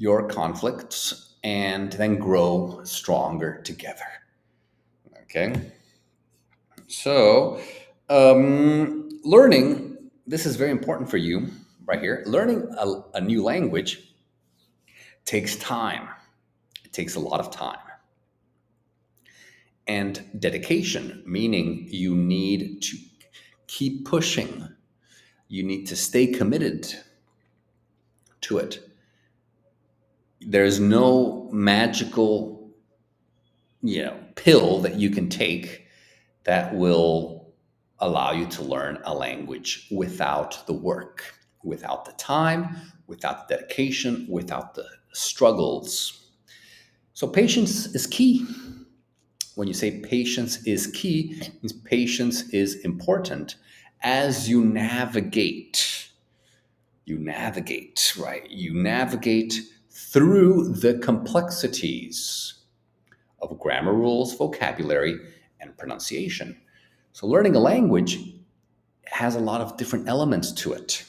[0.00, 4.06] your conflicts, and then grow stronger together.
[5.24, 5.54] Okay.
[6.86, 7.60] So,
[8.08, 11.48] um, learning this is very important for you
[11.84, 12.22] right here.
[12.26, 14.14] Learning a, a new language
[15.26, 16.08] takes time.
[16.82, 17.78] It takes a lot of time
[19.86, 22.96] and dedication, meaning you need to
[23.66, 24.66] keep pushing.
[25.48, 26.94] You need to stay committed
[28.42, 28.89] to it.
[30.40, 32.70] There's no magical,
[33.82, 35.86] you know, pill that you can take
[36.44, 37.52] that will
[37.98, 42.76] allow you to learn a language without the work, without the time,
[43.06, 46.30] without the dedication, without the struggles.
[47.12, 48.46] So patience is key
[49.60, 53.56] when you say patience is key, means patience is important
[54.02, 56.08] as you navigate.
[57.04, 58.48] You navigate, right?
[58.48, 59.60] You navigate
[60.10, 62.54] through the complexities
[63.40, 65.18] of grammar rules, vocabulary,
[65.60, 66.60] and pronunciation.
[67.12, 68.18] So, learning a language
[69.06, 71.04] has a lot of different elements to it.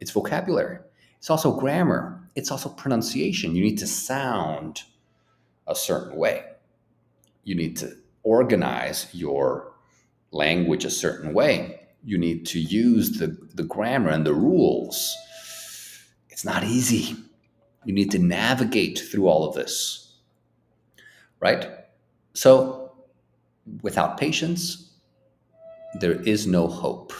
[0.00, 0.78] It's vocabulary,
[1.18, 3.54] it's also grammar, it's also pronunciation.
[3.54, 4.82] You need to sound
[5.66, 6.44] a certain way
[7.44, 9.72] you need to organize your
[10.30, 11.80] language a certain way.
[12.04, 15.16] You need to use the, the grammar and the rules.
[16.30, 17.16] It's not easy.
[17.84, 20.14] You need to navigate through all of this.
[21.40, 21.66] Right?
[22.34, 22.92] So,
[23.82, 24.92] without patience,
[26.00, 27.12] there is no hope.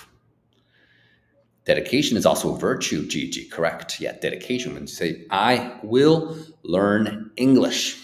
[1.65, 4.01] Dedication is also a virtue, Gigi, correct?
[4.01, 4.75] Yeah, dedication.
[4.75, 8.03] When you say, I will learn English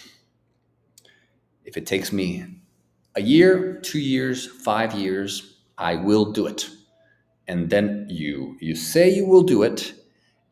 [1.69, 2.43] if it takes me
[3.15, 6.67] a year, two years, five years, I will do it.
[7.47, 9.93] And then you you say you will do it,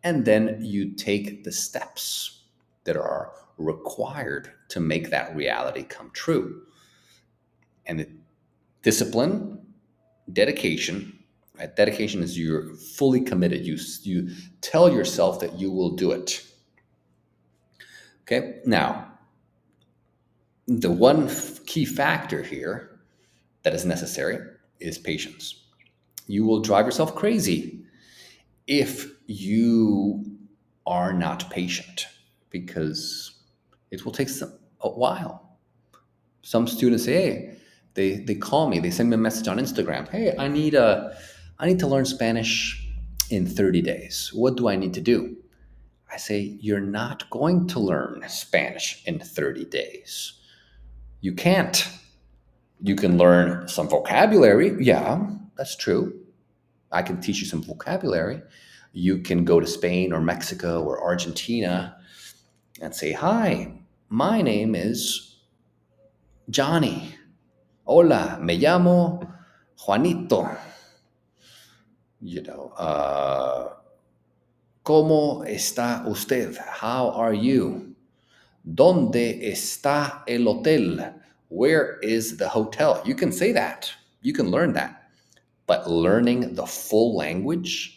[0.07, 2.43] and then you take the steps
[2.85, 6.61] that are required to make that reality come true.
[7.87, 8.21] And
[8.83, 9.59] discipline,
[10.31, 11.19] dedication,
[11.59, 11.75] right?
[11.75, 13.65] dedication is you're fully committed.
[13.65, 14.29] You you
[14.61, 16.41] tell yourself that you will do it.
[18.21, 19.11] Okay, now
[20.67, 21.29] the one
[21.65, 23.01] key factor here
[23.63, 24.37] that is necessary
[24.79, 25.65] is patience.
[26.27, 27.83] You will drive yourself crazy
[28.67, 30.25] if you
[30.85, 32.07] are not patient
[32.49, 33.31] because
[33.91, 34.29] it will take
[34.81, 35.57] a while.
[36.41, 37.57] Some students say, hey,
[37.93, 40.09] they, they call me, they send me a message on Instagram.
[40.09, 41.15] Hey, I need a,
[41.59, 42.87] I need to learn Spanish
[43.29, 44.31] in 30 days.
[44.33, 45.37] What do I need to do?
[46.11, 50.37] I say, you're not going to learn Spanish in 30 days
[51.21, 51.87] you can't.
[52.81, 54.75] You can learn some vocabulary.
[54.79, 55.25] Yeah,
[55.57, 56.19] that's true.
[56.91, 58.41] I can teach you some vocabulary.
[58.97, 61.97] You can go to Spain or Mexico or Argentina
[62.81, 63.71] and say, Hi,
[64.09, 65.37] my name is
[66.49, 67.13] Johnny.
[67.85, 69.21] Hola, me llamo
[69.75, 70.49] Juanito.
[72.21, 73.69] You know, uh,
[74.83, 76.57] ¿Cómo está usted?
[76.57, 77.95] How are you?
[78.67, 81.13] ¿Dónde está el hotel?
[81.49, 83.03] Where is the hotel?
[83.05, 83.91] You can say that.
[84.23, 85.03] You can learn that.
[85.67, 87.96] But learning the full language,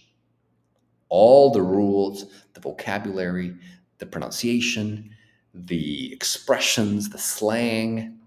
[1.11, 3.55] all the rules, the vocabulary,
[3.99, 5.11] the pronunciation,
[5.53, 8.19] the expressions, the slang,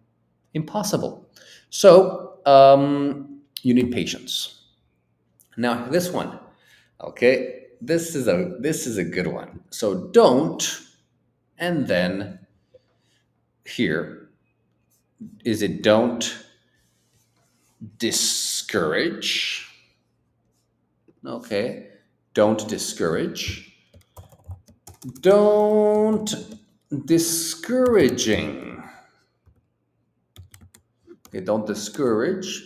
[0.54, 1.28] impossible.
[1.70, 4.66] So um, you need patience.
[5.58, 6.40] Now this one,
[7.02, 9.62] okay, this is a this is a good one.
[9.70, 10.82] So don't
[11.58, 12.40] and then
[13.66, 14.30] here
[15.46, 16.46] is it don't
[17.98, 19.70] discourage.
[21.26, 21.88] Okay.
[22.34, 23.74] Don't discourage.
[25.22, 26.34] Don't
[27.06, 28.84] discouraging.
[31.28, 32.64] Okay, don't discourage.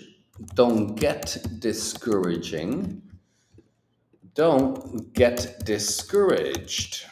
[0.53, 3.01] Don't get discouraging.
[4.36, 7.05] Don't get discouraged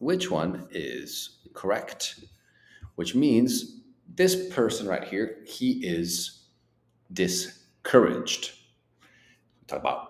[0.00, 2.24] which one is correct,
[2.96, 3.82] which means
[4.12, 6.46] this person right here, he is
[7.12, 8.52] discouraged.
[9.66, 10.09] Talk about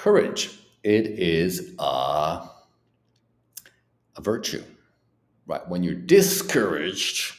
[0.00, 0.58] courage.
[0.82, 2.48] It is a
[4.16, 4.64] a virtue,
[5.46, 5.66] right?
[5.68, 7.34] When you're discouraged,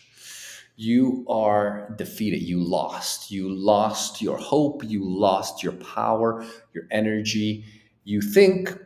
[0.75, 2.43] you are defeated.
[2.43, 3.31] You lost.
[3.31, 4.83] You lost your hope.
[4.83, 7.65] You lost your power, your energy.
[8.03, 8.77] You think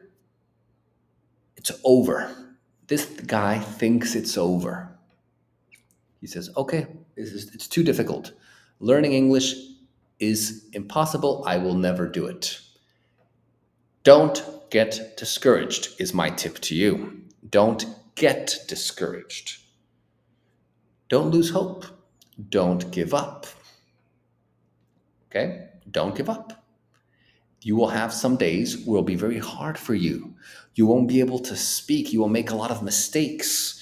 [1.58, 2.34] it's over.
[2.88, 4.90] This guy thinks it's over.
[6.22, 8.32] He says, okay, is, it's too difficult.
[8.80, 9.54] Learning English
[10.20, 11.44] is impossible.
[11.46, 12.62] I will never do it.
[14.06, 17.22] Don't get discouraged, is my tip to you.
[17.50, 19.58] Don't get discouraged.
[21.10, 21.86] Don't lose hope.
[22.50, 23.48] Don't give up.
[25.28, 25.70] Okay?
[25.90, 26.64] Don't give up.
[27.62, 30.36] You will have some days will be very hard for you.
[30.76, 32.14] You won't be able to speak.
[32.14, 33.82] You will make a lot of mistakes.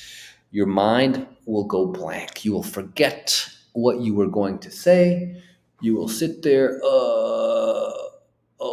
[0.51, 2.45] Your mind will go blank.
[2.45, 5.43] You will forget what you were going to say.
[5.81, 7.52] You will sit there, uh,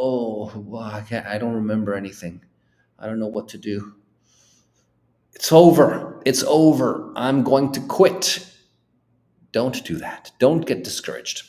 [0.01, 2.41] oh, well, I, can't, I don't remember anything.
[2.99, 3.95] I don't know what to do.
[5.35, 6.21] It's over.
[6.25, 7.13] It's over.
[7.17, 8.47] I'm going to quit.
[9.53, 10.33] Don't do that.
[10.39, 11.43] Don't get discouraged.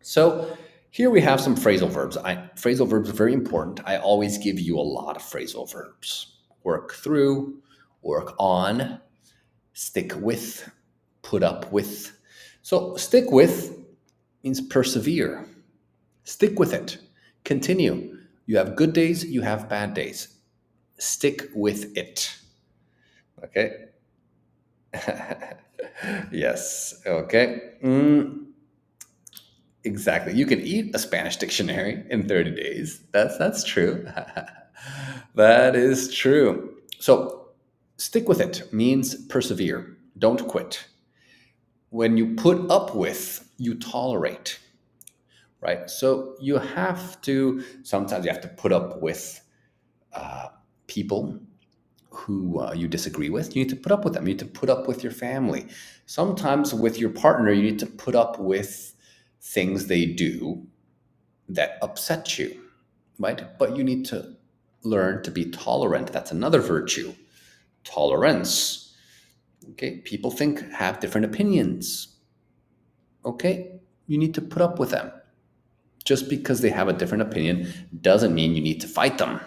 [0.00, 0.56] So,
[0.90, 2.16] here we have some phrasal verbs.
[2.16, 3.80] I, phrasal verbs are very important.
[3.84, 6.38] I always give you a lot of phrasal verbs.
[6.64, 7.62] Work through,
[8.02, 9.00] work on,
[9.74, 10.70] stick with,
[11.22, 12.18] put up with.
[12.62, 13.78] So, stick with
[14.42, 15.46] means persevere.
[16.24, 16.98] Stick with it.
[17.48, 18.14] Continue.
[18.44, 20.28] You have good days, you have bad days.
[20.98, 22.38] Stick with it.
[23.42, 23.86] Okay?
[26.30, 27.00] yes.
[27.06, 27.62] Okay.
[27.82, 28.48] Mm,
[29.82, 30.34] exactly.
[30.34, 33.00] You can eat a Spanish dictionary in 30 days.
[33.12, 34.06] That's that's true.
[35.34, 36.76] that is true.
[36.98, 37.48] So
[37.96, 39.96] stick with it means persevere.
[40.18, 40.84] Don't quit.
[41.88, 44.58] When you put up with, you tolerate.
[45.60, 45.90] Right?
[45.90, 49.40] So you have to sometimes you have to put up with
[50.12, 50.48] uh,
[50.86, 51.40] people
[52.10, 54.24] who uh, you disagree with, you need to put up with them.
[54.24, 55.66] You need to put up with your family.
[56.06, 58.94] Sometimes with your partner, you need to put up with
[59.40, 60.66] things they do
[61.48, 62.60] that upset you,
[63.18, 63.58] right?
[63.58, 64.36] But you need to
[64.82, 66.12] learn to be tolerant.
[66.12, 67.14] That's another virtue.
[67.84, 68.96] Tolerance.
[69.70, 72.16] Okay, people think, have different opinions.
[73.24, 75.12] Okay, you need to put up with them.
[76.08, 79.42] Just because they have a different opinion doesn't mean you need to fight them,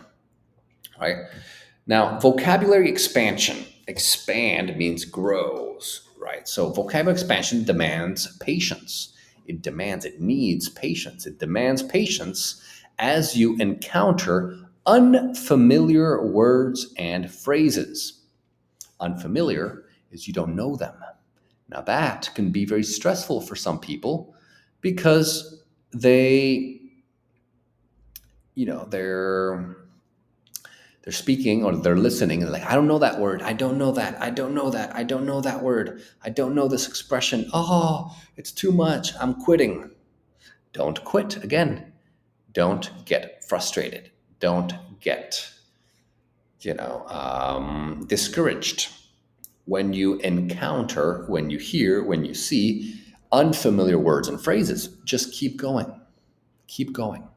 [0.99, 1.15] right?
[1.87, 3.65] Now, vocabulary expansion.
[3.87, 6.47] Expand means grows, right?
[6.47, 9.17] So vocabulary expansion demands patience.
[9.47, 11.25] It demands, it needs patience.
[11.25, 12.61] It demands patience
[12.99, 14.55] as you encounter
[14.85, 18.21] unfamiliar words and phrases.
[18.99, 20.93] Unfamiliar is you don't know them.
[21.69, 24.35] Now, that can be very stressful for some people
[24.81, 25.60] because
[25.93, 26.79] they,
[28.55, 29.77] you know, they're
[31.03, 32.43] they're speaking or they're listening.
[32.43, 33.41] And like i don't know that word.
[33.41, 34.21] I don't know that.
[34.21, 34.95] I don't know that.
[34.95, 36.01] I don't know that word.
[36.23, 37.49] I don't know this expression.
[37.53, 39.13] Oh it's too much.
[39.19, 39.91] I'm quitting.
[40.73, 41.93] Don't quit again.
[42.53, 44.11] Don't get frustrated.
[44.39, 45.49] Don't get
[46.61, 48.89] you know um, discouraged.
[49.65, 52.99] When you encounter when you hear when you see
[53.31, 56.01] unfamiliar words and phrases just keep going
[56.67, 57.27] keep going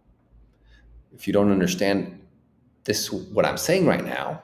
[1.14, 2.20] if you don't understand
[2.84, 4.42] this what I'm saying right now,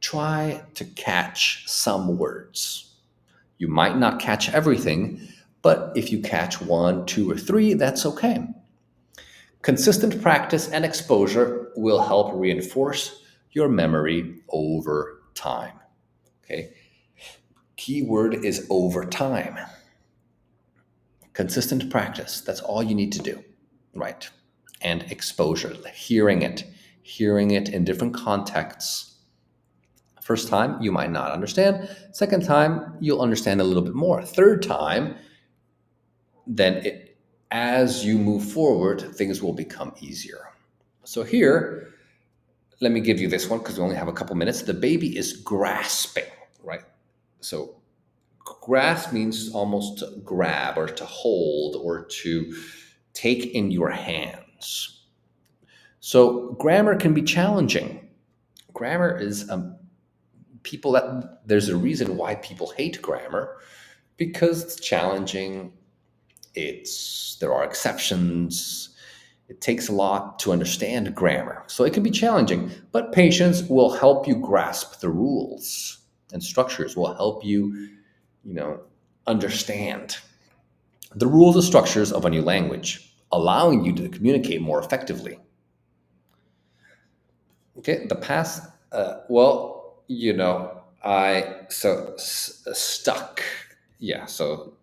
[0.00, 2.94] try to catch some words.
[3.58, 5.20] You might not catch everything,
[5.62, 8.46] but if you catch one, two, or three, that's okay.
[9.62, 13.22] Consistent practice and exposure will help reinforce
[13.52, 15.72] your memory over time.
[16.44, 16.74] Okay.
[17.76, 19.58] Keyword is over time.
[21.34, 22.40] Consistent practice.
[22.40, 23.44] That's all you need to do.
[23.94, 24.28] Right.
[24.80, 26.64] And exposure, hearing it,
[27.02, 29.16] hearing it in different contexts.
[30.22, 31.88] First time, you might not understand.
[32.12, 34.22] Second time, you'll understand a little bit more.
[34.22, 35.16] Third time,
[36.46, 37.18] then it,
[37.50, 40.48] as you move forward, things will become easier.
[41.04, 41.90] So here,
[42.80, 44.62] let me give you this one because we only have a couple minutes.
[44.62, 46.24] The baby is grasping,
[46.62, 46.82] right?
[47.40, 47.76] So
[48.44, 52.54] grasp means almost to grab or to hold or to
[53.12, 55.04] take in your hands.
[56.00, 58.08] So grammar can be challenging.
[58.72, 59.76] Grammar is um,
[60.62, 63.56] people that there's a reason why people hate grammar
[64.16, 65.72] because it's challenging.
[66.54, 68.90] It's there are exceptions.
[69.48, 71.64] It takes a lot to understand grammar.
[71.66, 75.98] So it can be challenging, but patience will help you grasp the rules
[76.32, 77.88] and structures will help you,
[78.44, 78.80] you know,
[79.26, 80.18] understand
[81.14, 85.38] the rules and structures of a new language, allowing you to communicate more effectively.
[87.78, 93.42] Okay, the past, uh, well, you know, I so s- stuck.
[93.98, 94.26] Yeah.
[94.26, 94.74] So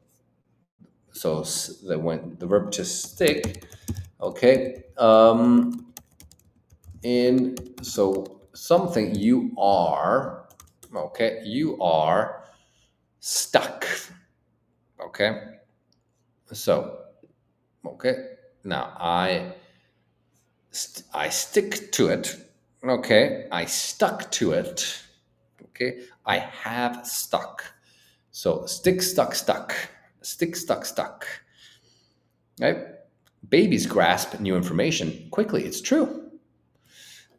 [1.14, 1.44] so
[1.88, 3.64] the when the verb to stick.
[4.22, 4.84] Okay.
[4.98, 5.88] Um.
[7.04, 10.48] In so something you are.
[10.96, 11.42] Okay.
[11.46, 12.41] You are
[13.22, 13.88] stuck.
[15.00, 15.42] Okay.
[16.52, 17.06] So
[17.86, 18.36] okay.
[18.66, 19.54] Now I
[20.72, 22.36] st- I stick to it.
[22.84, 23.48] Okay.
[23.52, 25.04] I stuck to it.
[25.64, 26.02] Okay.
[26.26, 27.64] I have stuck.
[28.32, 29.74] So stick, stuck, stuck.
[30.22, 31.28] Stick, stuck, stuck.
[32.60, 32.78] Right?
[33.50, 35.64] Babies grasp new information quickly.
[35.64, 36.32] It's true.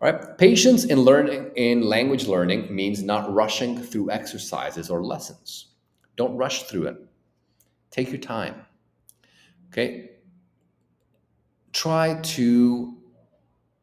[0.00, 0.36] All right?
[0.38, 5.71] Patience in learning in language learning means not rushing through exercises or lessons.
[6.16, 6.96] Don't rush through it.
[7.90, 8.54] Take your time.
[9.68, 10.10] Okay?
[11.72, 12.96] Try to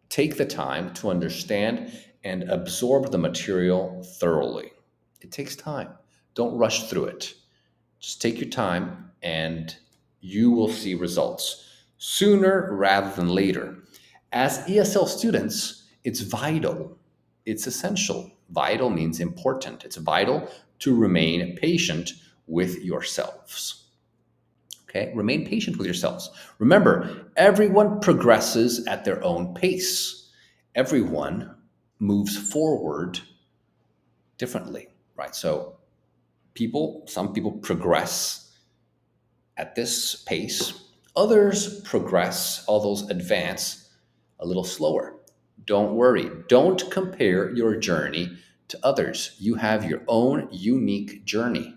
[0.10, 1.92] take the time to understand
[2.24, 4.72] and absorb the material thoroughly.
[5.22, 5.90] It takes time.
[6.36, 7.34] Don't rush through it.
[8.00, 9.76] Just take your time and
[10.22, 11.66] you will see results
[11.98, 13.78] sooner rather than later.
[14.32, 16.99] As ESL students, it's vital,
[17.50, 18.32] it's essential.
[18.50, 19.84] Vital means important.
[19.84, 22.12] It's vital to remain patient
[22.48, 23.86] with yourselves.
[24.84, 26.32] Okay, remain patient with yourselves.
[26.58, 30.30] Remember, everyone progresses at their own pace.
[30.74, 31.56] Everyone
[32.00, 33.20] moves forward
[34.38, 35.36] differently, right?
[35.36, 35.78] So,
[36.54, 38.58] people, some people progress
[39.58, 40.74] at this pace,
[41.16, 43.90] others progress, all those advance
[44.40, 45.19] a little slower.
[45.66, 46.30] Don't worry.
[46.48, 48.38] Don't compare your journey
[48.70, 49.36] to others.
[49.40, 51.76] You have your own unique journey.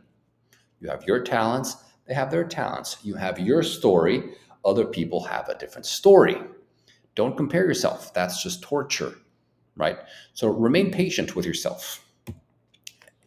[0.80, 1.76] You have your talents,
[2.06, 2.98] they have their talents.
[3.02, 6.36] You have your story, other people have a different story.
[7.14, 8.12] Don't compare yourself.
[8.14, 9.14] That's just torture,
[9.76, 9.98] right?
[10.34, 12.04] So remain patient with yourself.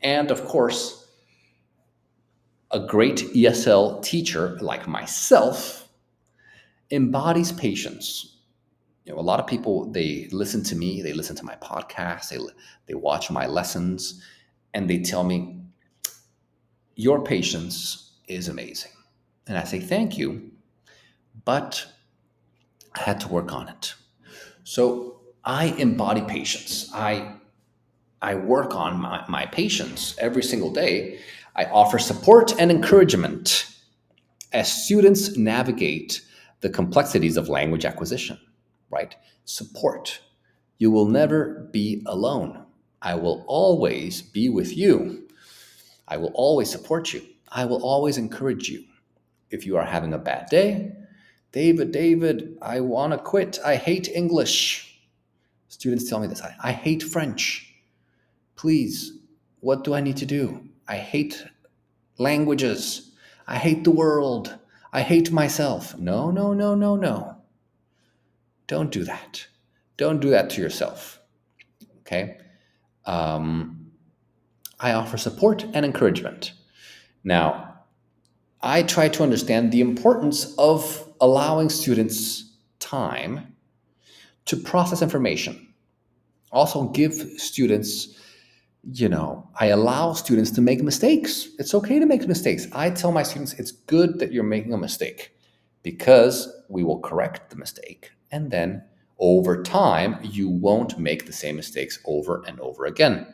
[0.02, 1.08] And of course,
[2.72, 5.88] a great ESL teacher like myself
[6.92, 8.35] embodies patience.
[9.06, 12.30] You know, a lot of people they listen to me, they listen to my podcast,
[12.30, 12.40] they
[12.88, 14.22] they watch my lessons,
[14.74, 15.62] and they tell me
[16.96, 18.92] your patience is amazing.
[19.48, 20.52] And I say thank you,
[21.44, 21.86] but
[22.96, 23.94] I had to work on it.
[24.64, 26.90] So I embody patience.
[26.94, 27.36] I
[28.22, 31.20] I work on my, my patience every single day.
[31.56, 33.68] I offer support and encouragement
[34.52, 36.22] as students navigate
[36.62, 38.40] the complexities of language acquisition,
[38.96, 39.16] right?
[39.44, 40.22] Support.
[40.78, 42.66] You will never be alone.
[43.02, 45.28] I will always be with you.
[46.08, 47.22] I will always support you.
[47.52, 48.84] I will always encourage you.
[49.52, 50.94] If you are having a bad day,
[51.52, 53.60] David, David, I want to quit.
[53.64, 55.00] I hate English.
[55.68, 56.42] Students tell me this.
[56.42, 57.74] I, I hate French.
[58.56, 59.20] Please,
[59.60, 60.68] what do I need to do?
[60.88, 61.46] I hate
[62.18, 63.12] languages.
[63.48, 64.58] I hate the world.
[64.92, 65.98] I hate myself.
[65.98, 67.35] No, no, no, no, no.
[68.68, 69.48] Don't do that.
[69.98, 71.20] Don't do that to yourself.
[72.02, 72.38] Okay?
[73.06, 73.92] Um,
[74.80, 76.54] I offer support and encouragement.
[77.24, 77.80] Now,
[78.62, 83.56] I try to understand the importance of allowing students time
[84.46, 85.74] to process information.
[86.52, 88.16] Also, give students
[88.92, 91.48] you know, I allow students to make mistakes.
[91.58, 92.68] It's okay to make mistakes.
[92.72, 95.32] I tell my students it's good that you're making a mistake
[95.82, 98.12] because we will correct the mistake.
[98.32, 98.84] And then
[99.20, 103.28] over time, you won't make the same mistakes over and over again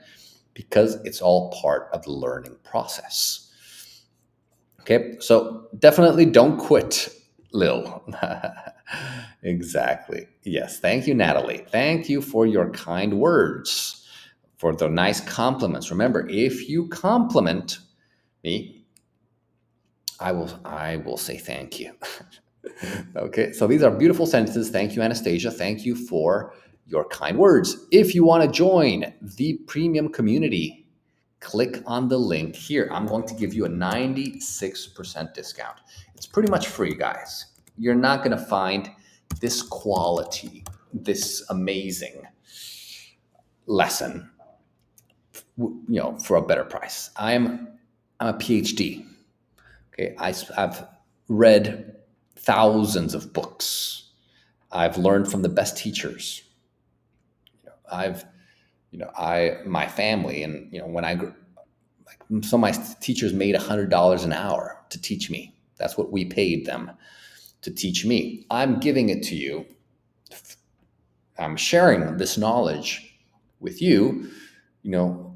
[0.53, 3.51] because it's all part of the learning process.
[4.81, 7.09] Okay, so definitely don't quit,
[7.53, 8.03] Lil.
[9.43, 10.27] exactly.
[10.43, 10.79] Yes.
[10.79, 11.65] Thank you, Natalie.
[11.69, 14.07] Thank you for your kind words
[14.57, 15.89] for the nice compliments.
[15.91, 17.79] Remember, if you compliment
[18.43, 18.85] me,
[20.19, 21.93] I will I will say thank you.
[23.15, 24.69] okay, so these are beautiful sentences.
[24.69, 25.51] Thank you, Anastasia.
[25.51, 26.53] Thank you for
[26.85, 27.87] your kind words.
[27.91, 30.85] If you want to join the premium community,
[31.39, 32.87] click on the link here.
[32.91, 35.77] I'm going to give you a 96% discount.
[36.15, 37.47] It's pretty much free, guys.
[37.77, 38.89] You're not going to find
[39.39, 42.23] this quality, this amazing
[43.65, 44.29] lesson
[45.57, 47.09] you know, for a better price.
[47.15, 47.67] I'm
[48.19, 49.05] I'm a PhD.
[49.93, 50.85] Okay, I, I've
[51.27, 51.95] read
[52.43, 54.09] thousands of books.
[54.71, 56.43] I've learned from the best teachers.
[57.53, 58.25] You know, I've,
[58.91, 61.33] you know, I my family and you know when I grew,
[62.05, 65.55] like some of my teachers made hundred dollars an hour to teach me.
[65.77, 66.91] That's what we paid them
[67.61, 68.45] to teach me.
[68.49, 69.65] I'm giving it to you.
[71.37, 73.17] I'm sharing this knowledge
[73.59, 74.29] with you.
[74.83, 75.31] You know,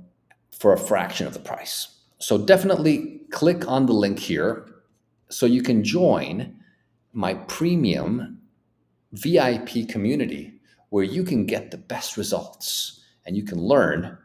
[0.57, 1.99] for a fraction of the price.
[2.17, 4.65] So definitely click on the link here
[5.29, 6.54] so you can join
[7.15, 8.41] my premium
[9.13, 10.59] VIP community
[10.89, 14.17] where you can get the best results and you can learn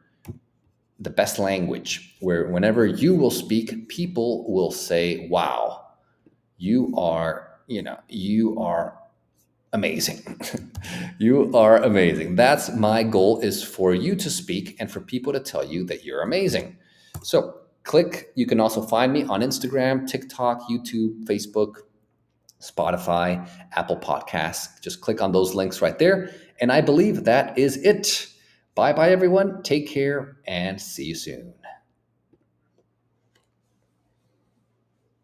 [0.98, 5.86] the best language where whenever you will speak people will say wow
[6.58, 9.00] you are you know you are
[9.72, 10.40] amazing.
[11.18, 12.36] You are amazing.
[12.36, 16.02] That's my goal is for you to speak and for people to tell you that
[16.02, 16.78] you're amazing.
[17.22, 18.32] So click.
[18.36, 21.74] You can also find me on instagram tiktok youtube facebook
[22.60, 24.80] spotify apple podcasts.
[24.80, 26.30] Just click on those links right there.
[26.60, 28.26] And i believe that is it.
[28.74, 29.62] Bye bye everyone.
[29.62, 31.54] Take care and see you soon